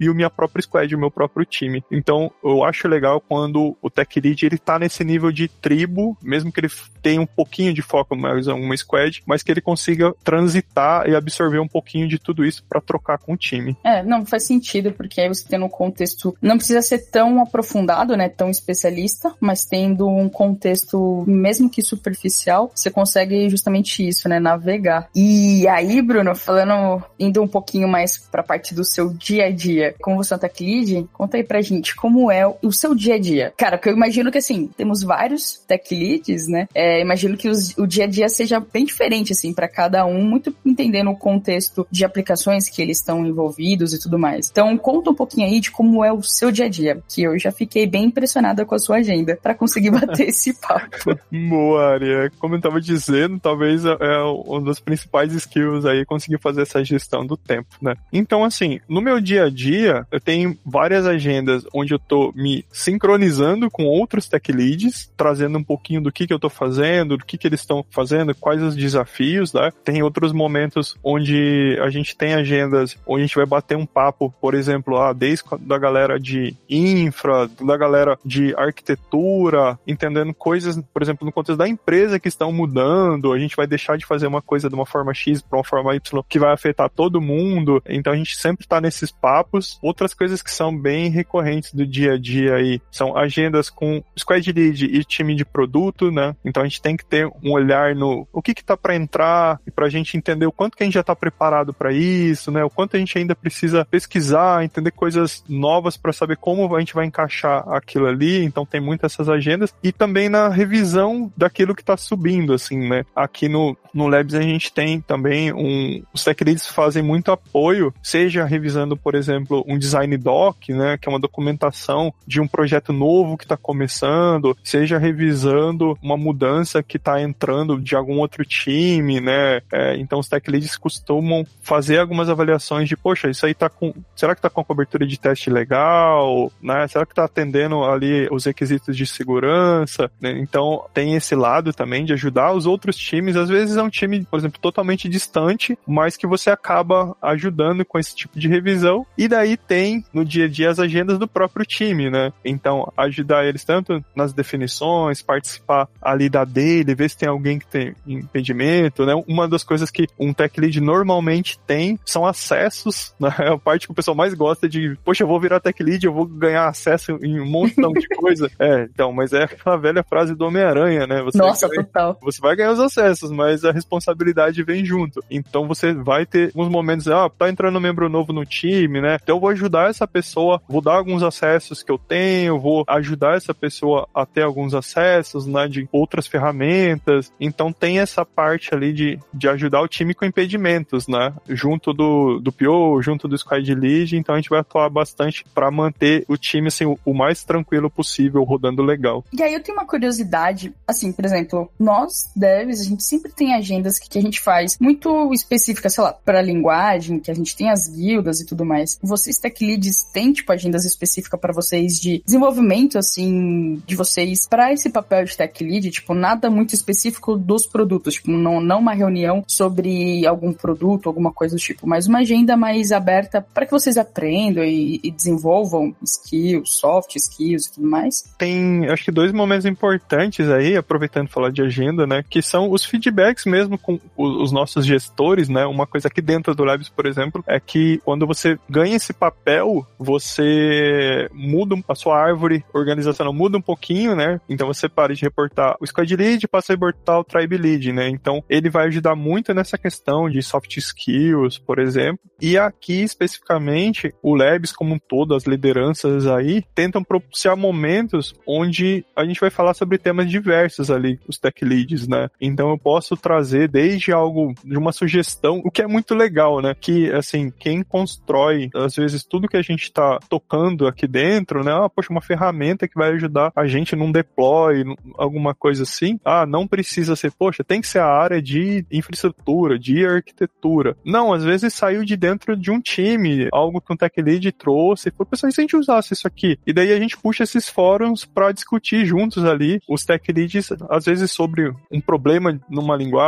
e 0.00 0.08
o 0.08 0.14
minha 0.14 0.30
própria 0.30 0.62
squad, 0.62 0.94
o 0.94 0.98
meu 0.98 1.10
próprio 1.10 1.44
time. 1.44 1.82
Então, 1.90 2.30
eu 2.44 2.64
acho 2.64 2.86
legal 2.88 3.20
quando 3.20 3.76
o 3.82 3.90
tech 3.90 4.20
lead 4.20 4.44
ele 4.44 4.58
tá 4.58 4.78
nesse 4.78 5.02
nível 5.04 5.32
de 5.32 5.48
tribo, 5.48 6.16
mesmo 6.22 6.52
que 6.52 6.60
ele 6.60 6.68
tenha 7.08 7.22
um 7.22 7.26
pouquinho 7.26 7.72
de 7.72 7.80
foco 7.80 8.14
mais 8.14 8.46
em 8.46 8.52
uma 8.52 8.76
squad, 8.76 9.22
mas 9.24 9.42
que 9.42 9.50
ele 9.50 9.62
consiga 9.62 10.14
transitar 10.22 11.08
e 11.08 11.16
absorver 11.16 11.58
um 11.58 11.66
pouquinho 11.66 12.06
de 12.06 12.18
tudo 12.18 12.44
isso 12.44 12.62
para 12.68 12.82
trocar 12.82 13.16
com 13.16 13.32
o 13.32 13.36
time. 13.36 13.74
É, 13.82 14.02
não 14.02 14.26
faz 14.26 14.44
sentido, 14.44 14.92
porque 14.92 15.22
aí 15.22 15.28
você 15.28 15.48
tem 15.48 15.58
um 15.62 15.70
contexto, 15.70 16.36
não 16.42 16.58
precisa 16.58 16.82
ser 16.82 17.10
tão 17.10 17.40
aprofundado, 17.40 18.14
né, 18.14 18.28
tão 18.28 18.50
especialista, 18.50 19.34
mas 19.40 19.64
tendo 19.64 20.06
um 20.06 20.28
contexto 20.28 21.24
mesmo 21.26 21.70
que 21.70 21.80
superficial, 21.80 22.70
você 22.74 22.90
consegue 22.90 23.48
justamente 23.48 24.06
isso, 24.06 24.28
né, 24.28 24.38
navegar. 24.38 25.08
E 25.14 25.66
aí, 25.66 26.02
Bruno, 26.02 26.34
falando, 26.34 27.02
indo 27.18 27.42
um 27.42 27.48
pouquinho 27.48 27.88
mais 27.88 28.18
para 28.18 28.42
a 28.42 28.44
parte 28.44 28.74
do 28.74 28.84
seu 28.84 29.08
dia 29.14 29.46
a 29.46 29.50
dia, 29.50 29.94
como 30.02 30.18
você 30.18 30.34
é 30.34 30.38
tech 30.38 30.62
lead, 30.62 31.08
conta 31.14 31.38
aí 31.38 31.42
pra 31.42 31.62
gente 31.62 31.96
como 31.96 32.30
é 32.30 32.46
o 32.46 32.70
seu 32.70 32.94
dia 32.94 33.14
a 33.14 33.18
dia? 33.18 33.54
Cara, 33.56 33.78
porque 33.78 33.88
eu 33.88 33.96
imagino 33.96 34.30
que 34.30 34.36
assim, 34.36 34.66
temos 34.76 35.02
vários 35.02 35.54
tech 35.66 35.94
leads, 35.94 36.48
né? 36.48 36.68
É, 36.74 36.97
imagino 37.00 37.36
que 37.36 37.48
os, 37.48 37.76
o 37.78 37.86
dia 37.86 38.04
a 38.04 38.06
dia 38.06 38.28
seja 38.28 38.60
bem 38.60 38.84
diferente, 38.84 39.32
assim, 39.32 39.52
para 39.52 39.68
cada 39.68 40.04
um, 40.06 40.22
muito 40.22 40.54
entendendo 40.64 41.10
o 41.10 41.16
contexto 41.16 41.86
de 41.90 42.04
aplicações 42.04 42.68
que 42.68 42.80
eles 42.82 42.98
estão 42.98 43.26
envolvidos 43.26 43.92
e 43.92 44.00
tudo 44.00 44.18
mais. 44.18 44.48
Então, 44.50 44.76
conta 44.76 45.10
um 45.10 45.14
pouquinho 45.14 45.46
aí 45.46 45.60
de 45.60 45.70
como 45.70 46.04
é 46.04 46.12
o 46.12 46.22
seu 46.22 46.50
dia 46.50 46.66
a 46.66 46.68
dia, 46.68 47.02
que 47.08 47.22
eu 47.22 47.38
já 47.38 47.52
fiquei 47.52 47.86
bem 47.86 48.04
impressionada 48.04 48.64
com 48.64 48.74
a 48.74 48.78
sua 48.78 48.96
agenda 48.96 49.38
para 49.42 49.54
conseguir 49.54 49.90
bater 49.92 50.28
esse 50.28 50.54
papo. 50.60 51.18
Boa, 51.48 51.94
Aria. 51.94 52.30
Como 52.38 52.54
eu 52.54 52.60
tava 52.60 52.80
dizendo, 52.80 53.38
talvez 53.38 53.84
é, 53.84 53.96
é 54.00 54.24
um 54.24 54.62
dos 54.62 54.80
principais 54.80 55.32
skills 55.32 55.84
aí 55.84 56.04
conseguir 56.04 56.38
fazer 56.38 56.62
essa 56.62 56.84
gestão 56.84 57.26
do 57.26 57.36
tempo, 57.36 57.68
né? 57.80 57.94
Então, 58.12 58.44
assim, 58.44 58.80
no 58.88 59.00
meu 59.00 59.20
dia 59.20 59.44
a 59.44 59.50
dia, 59.50 60.06
eu 60.10 60.20
tenho 60.20 60.56
várias 60.64 61.06
agendas 61.06 61.64
onde 61.72 61.92
eu 61.94 61.98
tô 61.98 62.32
me 62.34 62.64
sincronizando 62.72 63.70
com 63.70 63.84
outros 63.84 64.28
tech 64.28 64.50
leads, 64.52 65.10
trazendo 65.16 65.58
um 65.58 65.64
pouquinho 65.64 66.00
do 66.00 66.12
que, 66.12 66.26
que 66.26 66.32
eu 66.32 66.36
estou 66.36 66.50
fazendo, 66.50 66.77
do 67.16 67.24
que, 67.24 67.38
que 67.38 67.46
eles 67.46 67.60
estão 67.60 67.84
fazendo, 67.90 68.34
quais 68.34 68.62
os 68.62 68.76
desafios, 68.76 69.52
né? 69.52 69.72
Tem 69.84 70.02
outros 70.02 70.32
momentos 70.32 70.96
onde 71.02 71.78
a 71.80 71.90
gente 71.90 72.16
tem 72.16 72.34
agendas 72.34 72.96
onde 73.06 73.22
a 73.22 73.26
gente 73.26 73.36
vai 73.36 73.46
bater 73.46 73.76
um 73.76 73.86
papo, 73.86 74.32
por 74.40 74.54
exemplo, 74.54 74.98
ah, 74.98 75.12
desde 75.12 75.44
da 75.60 75.78
galera 75.78 76.18
de 76.18 76.54
infra, 76.68 77.48
da 77.60 77.76
galera 77.76 78.18
de 78.24 78.54
arquitetura, 78.56 79.78
entendendo 79.86 80.34
coisas, 80.34 80.80
por 80.92 81.02
exemplo, 81.02 81.24
no 81.24 81.32
contexto 81.32 81.58
da 81.58 81.68
empresa 81.68 82.18
que 82.18 82.28
estão 82.28 82.52
mudando, 82.52 83.32
a 83.32 83.38
gente 83.38 83.56
vai 83.56 83.66
deixar 83.66 83.96
de 83.96 84.06
fazer 84.06 84.26
uma 84.26 84.42
coisa 84.42 84.68
de 84.68 84.74
uma 84.74 84.86
forma 84.86 85.14
X 85.14 85.42
para 85.42 85.58
uma 85.58 85.64
forma 85.64 85.94
Y 85.94 86.22
que 86.28 86.38
vai 86.38 86.52
afetar 86.52 86.90
todo 86.90 87.20
mundo. 87.20 87.82
Então 87.88 88.12
a 88.12 88.16
gente 88.16 88.36
sempre 88.36 88.64
está 88.64 88.80
nesses 88.80 89.10
papos. 89.10 89.78
Outras 89.82 90.14
coisas 90.14 90.42
que 90.42 90.50
são 90.50 90.76
bem 90.76 91.08
recorrentes 91.10 91.72
do 91.72 91.86
dia 91.86 92.14
a 92.14 92.18
dia 92.18 92.54
aí 92.54 92.80
são 92.90 93.16
agendas 93.16 93.70
com 93.70 94.02
squad 94.18 94.52
lead 94.52 94.84
e 94.84 95.04
time 95.04 95.34
de 95.34 95.44
produto, 95.44 96.10
né? 96.10 96.34
Então 96.44 96.62
a 96.62 96.67
gente 96.68 96.82
tem 96.82 96.96
que 96.96 97.04
ter 97.04 97.26
um 97.42 97.52
olhar 97.52 97.94
no 97.94 98.26
o 98.32 98.40
que 98.40 98.54
que 98.54 98.64
tá 98.64 98.76
para 98.76 98.94
entrar 98.94 99.60
e 99.66 99.70
para 99.70 99.86
a 99.86 99.90
gente 99.90 100.16
entender 100.16 100.46
o 100.46 100.52
quanto 100.52 100.76
que 100.76 100.82
a 100.82 100.86
gente 100.86 100.94
já 100.94 101.00
está 101.00 101.14
preparado 101.14 101.72
para 101.72 101.92
isso, 101.92 102.50
né? 102.50 102.64
O 102.64 102.70
quanto 102.70 102.96
a 102.96 102.98
gente 102.98 103.16
ainda 103.18 103.34
precisa 103.34 103.84
pesquisar, 103.84 104.64
entender 104.64 104.90
coisas 104.90 105.44
novas 105.48 105.96
para 105.96 106.12
saber 106.12 106.36
como 106.36 106.74
a 106.74 106.80
gente 106.80 106.94
vai 106.94 107.06
encaixar 107.06 107.68
aquilo 107.68 108.06
ali. 108.06 108.44
Então 108.44 108.64
tem 108.64 108.80
muitas 108.80 109.08
essas 109.08 109.28
agendas 109.28 109.74
e 109.82 109.90
também 109.90 110.28
na 110.28 110.48
revisão 110.48 111.32
daquilo 111.36 111.74
que 111.74 111.82
está 111.82 111.96
subindo, 111.96 112.52
assim, 112.52 112.88
né? 112.88 113.04
Aqui 113.14 113.48
no 113.48 113.76
no 113.94 114.06
Labs 114.06 114.34
a 114.34 114.42
gente 114.42 114.72
tem 114.72 115.00
também 115.00 115.52
um. 115.52 116.02
Os 116.12 116.24
tech 116.24 116.42
leads 116.42 116.66
fazem 116.66 117.02
muito 117.02 117.32
apoio, 117.32 117.92
seja 118.02 118.44
revisando, 118.44 118.96
por 118.96 119.14
exemplo, 119.14 119.64
um 119.66 119.78
design 119.78 120.16
doc, 120.16 120.68
né, 120.68 120.96
que 120.98 121.08
é 121.08 121.12
uma 121.12 121.20
documentação 121.20 122.12
de 122.26 122.40
um 122.40 122.48
projeto 122.48 122.92
novo 122.92 123.36
que 123.36 123.44
está 123.44 123.56
começando, 123.56 124.56
seja 124.62 124.98
revisando 124.98 125.96
uma 126.02 126.16
mudança 126.16 126.82
que 126.82 126.96
está 126.96 127.20
entrando 127.20 127.80
de 127.80 127.94
algum 127.94 128.18
outro 128.18 128.44
time, 128.44 129.20
né? 129.20 129.60
É, 129.72 129.96
então 129.96 130.18
os 130.18 130.28
tech 130.28 130.50
leads 130.50 130.76
costumam 130.76 131.46
fazer 131.62 131.98
algumas 131.98 132.28
avaliações 132.28 132.88
de, 132.88 132.96
poxa, 132.96 133.30
isso 133.30 133.46
aí 133.46 133.54
tá 133.54 133.68
com. 133.68 133.94
Será 134.14 134.34
que 134.34 134.42
tá 134.42 134.50
com 134.50 134.60
a 134.60 134.64
cobertura 134.64 135.06
de 135.06 135.18
teste 135.18 135.50
legal? 135.50 136.52
Né? 136.62 136.86
Será 136.88 137.06
que 137.06 137.14
tá 137.14 137.24
atendendo 137.24 137.84
ali 137.84 138.28
os 138.30 138.44
requisitos 138.44 138.96
de 138.96 139.06
segurança? 139.06 140.10
Né? 140.20 140.38
Então 140.38 140.84
tem 140.92 141.14
esse 141.14 141.34
lado 141.34 141.72
também 141.72 142.04
de 142.04 142.12
ajudar 142.12 142.52
os 142.52 142.66
outros 142.66 142.96
times. 142.96 143.36
Às 143.36 143.48
vezes 143.48 143.77
é 143.78 143.82
um 143.82 143.90
time, 143.90 144.24
por 144.24 144.38
exemplo, 144.38 144.60
totalmente 144.60 145.08
distante, 145.08 145.78
mas 145.86 146.16
que 146.16 146.26
você 146.26 146.50
acaba 146.50 147.16
ajudando 147.22 147.84
com 147.84 147.98
esse 147.98 148.14
tipo 148.14 148.38
de 148.38 148.48
revisão. 148.48 149.06
E 149.16 149.28
daí 149.28 149.56
tem 149.56 150.04
no 150.12 150.24
dia 150.24 150.46
a 150.46 150.48
dia 150.48 150.70
as 150.70 150.78
agendas 150.78 151.18
do 151.18 151.28
próprio 151.28 151.64
time, 151.64 152.10
né? 152.10 152.32
Então, 152.44 152.92
ajudar 152.96 153.46
eles 153.46 153.64
tanto 153.64 154.04
nas 154.14 154.32
definições, 154.32 155.22
participar 155.22 155.88
ali 156.00 156.28
da 156.28 156.44
dele, 156.44 156.94
ver 156.94 157.10
se 157.10 157.18
tem 157.18 157.28
alguém 157.28 157.58
que 157.58 157.66
tem 157.66 157.94
impedimento, 158.06 159.04
né? 159.06 159.14
Uma 159.26 159.48
das 159.48 159.62
coisas 159.62 159.90
que 159.90 160.06
um 160.18 160.32
tech 160.32 160.58
lead 160.60 160.80
normalmente 160.80 161.58
tem 161.66 161.98
são 162.04 162.26
acessos, 162.26 163.14
né? 163.20 163.34
É 163.38 163.48
a 163.48 163.58
parte 163.58 163.86
que 163.86 163.92
o 163.92 163.94
pessoal 163.94 164.16
mais 164.16 164.34
gosta 164.34 164.68
de, 164.68 164.96
poxa, 165.04 165.22
eu 165.22 165.28
vou 165.28 165.40
virar 165.40 165.60
tech 165.60 165.82
lead, 165.82 166.04
eu 166.04 166.12
vou 166.12 166.26
ganhar 166.26 166.66
acesso 166.66 167.18
em 167.22 167.40
um 167.40 167.46
montão 167.46 167.92
de 167.92 168.06
coisa. 168.08 168.48
É, 168.58 168.82
então, 168.82 169.12
mas 169.12 169.32
é 169.32 169.44
aquela 169.44 169.76
velha 169.76 170.02
frase 170.02 170.34
do 170.34 170.46
Homem-Aranha, 170.46 171.06
né? 171.06 171.22
Você 171.22 171.38
Nossa, 171.38 171.68
total. 171.68 172.18
Você 172.22 172.40
vai 172.40 172.56
ganhar 172.56 172.72
os 172.72 172.80
acessos, 172.80 173.30
mas 173.30 173.64
a 173.68 173.72
responsabilidade 173.72 174.62
vem 174.62 174.84
junto. 174.84 175.22
Então 175.30 175.66
você 175.66 175.92
vai 175.92 176.26
ter 176.26 176.50
uns 176.54 176.68
momentos, 176.68 177.08
ah, 177.08 177.30
tá 177.30 177.48
entrando 177.48 177.76
um 177.76 177.80
membro 177.80 178.08
novo 178.08 178.32
no 178.32 178.44
time, 178.44 179.00
né? 179.00 179.18
Então 179.22 179.36
eu 179.36 179.40
vou 179.40 179.50
ajudar 179.50 179.90
essa 179.90 180.06
pessoa, 180.06 180.60
vou 180.68 180.80
dar 180.80 180.94
alguns 180.94 181.22
acessos 181.22 181.82
que 181.82 181.90
eu 181.90 181.98
tenho, 181.98 182.58
vou 182.58 182.84
ajudar 182.86 183.36
essa 183.36 183.54
pessoa 183.54 184.08
a 184.14 184.24
ter 184.24 184.42
alguns 184.42 184.74
acessos, 184.74 185.46
né, 185.46 185.68
de 185.68 185.88
outras 185.92 186.26
ferramentas. 186.26 187.32
Então 187.40 187.72
tem 187.72 187.98
essa 187.98 188.24
parte 188.24 188.74
ali 188.74 188.92
de, 188.92 189.18
de 189.32 189.48
ajudar 189.48 189.80
o 189.80 189.88
time 189.88 190.14
com 190.14 190.24
impedimentos, 190.24 191.06
né? 191.08 191.32
Junto 191.48 191.92
do, 191.92 192.40
do 192.40 192.52
PO, 192.52 193.02
junto 193.02 193.28
do 193.28 193.36
Squad 193.36 193.74
Lead, 193.74 194.16
então 194.16 194.34
a 194.34 194.38
gente 194.38 194.50
vai 194.50 194.60
atuar 194.60 194.88
bastante 194.88 195.44
para 195.54 195.70
manter 195.70 196.24
o 196.28 196.36
time 196.36 196.68
assim, 196.68 196.84
o, 196.84 196.98
o 197.04 197.14
mais 197.14 197.44
tranquilo 197.44 197.90
possível, 197.90 198.42
rodando 198.44 198.82
legal. 198.82 199.24
E 199.32 199.42
aí 199.42 199.54
eu 199.54 199.62
tenho 199.62 199.76
uma 199.76 199.86
curiosidade, 199.86 200.72
assim, 200.86 201.12
por 201.12 201.24
exemplo, 201.24 201.70
nós 201.78 202.30
devs, 202.34 202.80
a 202.80 202.84
gente 202.84 203.02
sempre 203.02 203.32
tem 203.32 203.54
agendas 203.58 203.98
que, 203.98 204.08
que 204.08 204.18
a 204.18 204.22
gente 204.22 204.40
faz 204.40 204.76
muito 204.80 205.32
específicas, 205.32 205.94
sei 205.94 206.04
lá, 206.04 206.12
para 206.12 206.42
linguagem, 206.42 207.20
que 207.20 207.30
a 207.30 207.34
gente 207.34 207.56
tem 207.56 207.70
as 207.70 207.88
guildas 207.88 208.40
e 208.40 208.46
tudo 208.46 208.64
mais. 208.64 208.98
Vocês 209.02 209.38
tech 209.38 209.64
leads 209.64 210.04
têm 210.12 210.32
tipo 210.32 210.52
agendas 210.52 210.84
específicas 210.84 211.38
para 211.38 211.52
vocês 211.52 212.00
de 212.00 212.22
desenvolvimento 212.24 212.98
assim 212.98 213.82
de 213.86 213.94
vocês 213.94 214.46
para 214.48 214.72
esse 214.72 214.90
papel 214.90 215.24
de 215.24 215.36
tech 215.36 215.62
lead, 215.62 215.90
tipo, 215.90 216.14
nada 216.14 216.50
muito 216.50 216.74
específico 216.74 217.36
dos 217.36 217.66
produtos, 217.66 218.14
tipo, 218.14 218.30
não, 218.30 218.60
não 218.60 218.78
uma 218.78 218.94
reunião 218.94 219.44
sobre 219.46 220.26
algum 220.26 220.52
produto, 220.52 221.08
alguma 221.08 221.32
coisa 221.32 221.56
do 221.56 221.60
tipo, 221.60 221.86
mas 221.86 222.06
uma 222.06 222.18
agenda 222.20 222.56
mais 222.56 222.92
aberta 222.92 223.44
para 223.54 223.66
que 223.66 223.72
vocês 223.72 223.96
aprendam 223.96 224.64
e, 224.64 225.00
e, 225.02 225.10
desenvolvam 225.10 225.94
skills, 226.02 226.70
soft 226.70 227.16
skills 227.16 227.66
e 227.66 227.74
tudo 227.74 227.88
mais. 227.88 228.24
Tem, 228.36 228.88
acho 228.88 229.04
que 229.04 229.10
dois 229.10 229.32
momentos 229.32 229.66
importantes 229.66 230.48
aí, 230.48 230.76
aproveitando 230.76 231.28
falar 231.28 231.50
de 231.50 231.62
agenda, 231.62 232.06
né, 232.06 232.24
que 232.28 232.42
são 232.42 232.70
os 232.70 232.84
feedbacks 232.84 233.44
mesmo 233.48 233.78
com 233.78 233.98
os 234.16 234.52
nossos 234.52 234.86
gestores, 234.86 235.48
né, 235.48 235.66
uma 235.66 235.86
coisa 235.86 236.08
aqui 236.08 236.20
dentro 236.20 236.54
do 236.54 236.64
Labs, 236.64 236.88
por 236.88 237.06
exemplo, 237.06 237.42
é 237.46 237.58
que 237.58 237.98
quando 238.04 238.26
você 238.26 238.58
ganha 238.68 238.96
esse 238.96 239.12
papel, 239.12 239.86
você 239.98 241.28
muda 241.32 241.76
a 241.88 241.94
sua 241.94 242.18
árvore 242.18 242.64
organizacional, 242.72 243.32
muda 243.32 243.58
um 243.58 243.62
pouquinho, 243.62 244.14
né, 244.14 244.40
então 244.48 244.66
você 244.66 244.88
para 244.88 245.14
de 245.14 245.22
reportar 245.22 245.76
o 245.80 245.86
Squad 245.86 246.14
Lead 246.14 246.46
passa 246.48 246.72
a 246.72 246.74
reportar 246.74 247.18
o 247.18 247.24
Tribe 247.24 247.56
Lead, 247.56 247.92
né, 247.92 248.08
então 248.08 248.42
ele 248.48 248.68
vai 248.68 248.86
ajudar 248.86 249.14
muito 249.14 249.54
nessa 249.54 249.78
questão 249.78 250.28
de 250.28 250.42
soft 250.42 250.76
skills, 250.76 251.58
por 251.58 251.78
exemplo, 251.78 252.20
e 252.40 252.58
aqui 252.58 253.02
especificamente 253.02 254.14
o 254.22 254.34
Labs 254.34 254.72
como 254.72 254.94
um 254.94 254.98
todo, 254.98 255.34
as 255.34 255.44
lideranças 255.44 256.26
aí, 256.26 256.62
tentam 256.74 257.02
propiciar 257.02 257.56
momentos 257.56 258.34
onde 258.46 259.04
a 259.16 259.24
gente 259.24 259.40
vai 259.40 259.50
falar 259.50 259.74
sobre 259.74 259.98
temas 259.98 260.28
diversos 260.28 260.90
ali, 260.90 261.18
os 261.26 261.38
tech 261.38 261.64
leads, 261.64 262.06
né, 262.06 262.28
então 262.40 262.70
eu 262.70 262.78
posso 262.78 263.16
trazer 263.16 263.37
desde 263.68 264.12
algo 264.12 264.54
de 264.64 264.76
uma 264.76 264.92
sugestão, 264.92 265.60
o 265.64 265.70
que 265.70 265.82
é 265.82 265.86
muito 265.86 266.14
legal, 266.14 266.60
né? 266.60 266.74
Que, 266.78 267.10
assim, 267.12 267.50
quem 267.50 267.82
constrói, 267.82 268.70
às 268.74 268.94
vezes, 268.94 269.24
tudo 269.24 269.48
que 269.48 269.56
a 269.56 269.62
gente 269.62 269.92
tá 269.92 270.18
tocando 270.28 270.86
aqui 270.86 271.06
dentro, 271.06 271.64
né? 271.64 271.72
Ah, 271.72 271.88
poxa, 271.88 272.12
uma 272.12 272.20
ferramenta 272.20 272.88
que 272.88 272.94
vai 272.96 273.10
ajudar 273.12 273.52
a 273.54 273.66
gente 273.66 273.96
num 273.96 274.12
deploy, 274.12 274.84
alguma 275.16 275.54
coisa 275.54 275.82
assim. 275.82 276.18
Ah, 276.24 276.46
não 276.46 276.66
precisa 276.66 277.16
ser, 277.16 277.32
poxa, 277.32 277.64
tem 277.64 277.80
que 277.80 277.86
ser 277.86 278.00
a 278.00 278.06
área 278.06 278.40
de 278.40 278.84
infraestrutura, 278.90 279.78
de 279.78 280.04
arquitetura. 280.06 280.96
Não, 281.04 281.32
às 281.32 281.44
vezes 281.44 281.74
saiu 281.74 282.04
de 282.04 282.16
dentro 282.16 282.56
de 282.56 282.70
um 282.70 282.80
time, 282.80 283.48
algo 283.52 283.80
que 283.80 283.92
um 283.92 283.96
tech 283.96 284.20
lead 284.20 284.50
trouxe. 284.52 285.10
Pô, 285.10 285.24
pessoal, 285.24 285.50
e 285.50 285.52
se 285.52 285.60
a 285.60 285.62
gente 285.62 285.76
usasse 285.76 286.12
isso 286.12 286.26
aqui? 286.26 286.58
E 286.66 286.72
daí 286.72 286.92
a 286.92 286.98
gente 286.98 287.16
puxa 287.16 287.44
esses 287.44 287.68
fóruns 287.68 288.24
para 288.24 288.52
discutir 288.52 289.04
juntos 289.06 289.44
ali, 289.44 289.80
os 289.88 290.04
tech 290.04 290.32
leads, 290.32 290.70
às 290.88 291.04
vezes 291.04 291.30
sobre 291.32 291.72
um 291.90 292.00
problema 292.00 292.58
numa 292.68 292.96
linguagem, 292.96 293.18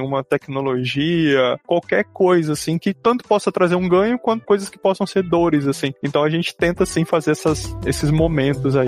uma 0.00 0.22
tecnologia, 0.24 1.58
qualquer 1.66 2.04
coisa 2.04 2.52
assim 2.52 2.78
que 2.78 2.94
tanto 2.94 3.26
possa 3.26 3.52
trazer 3.52 3.74
um 3.74 3.88
ganho 3.88 4.18
quanto 4.18 4.44
coisas 4.44 4.68
que 4.68 4.78
possam 4.78 5.06
ser 5.06 5.22
dores 5.22 5.66
assim. 5.66 5.92
Então 6.02 6.22
a 6.22 6.30
gente 6.30 6.54
tenta 6.56 6.84
assim 6.84 7.04
fazer 7.04 7.32
essas, 7.32 7.76
esses 7.86 8.10
momentos 8.10 8.76
aí. 8.76 8.86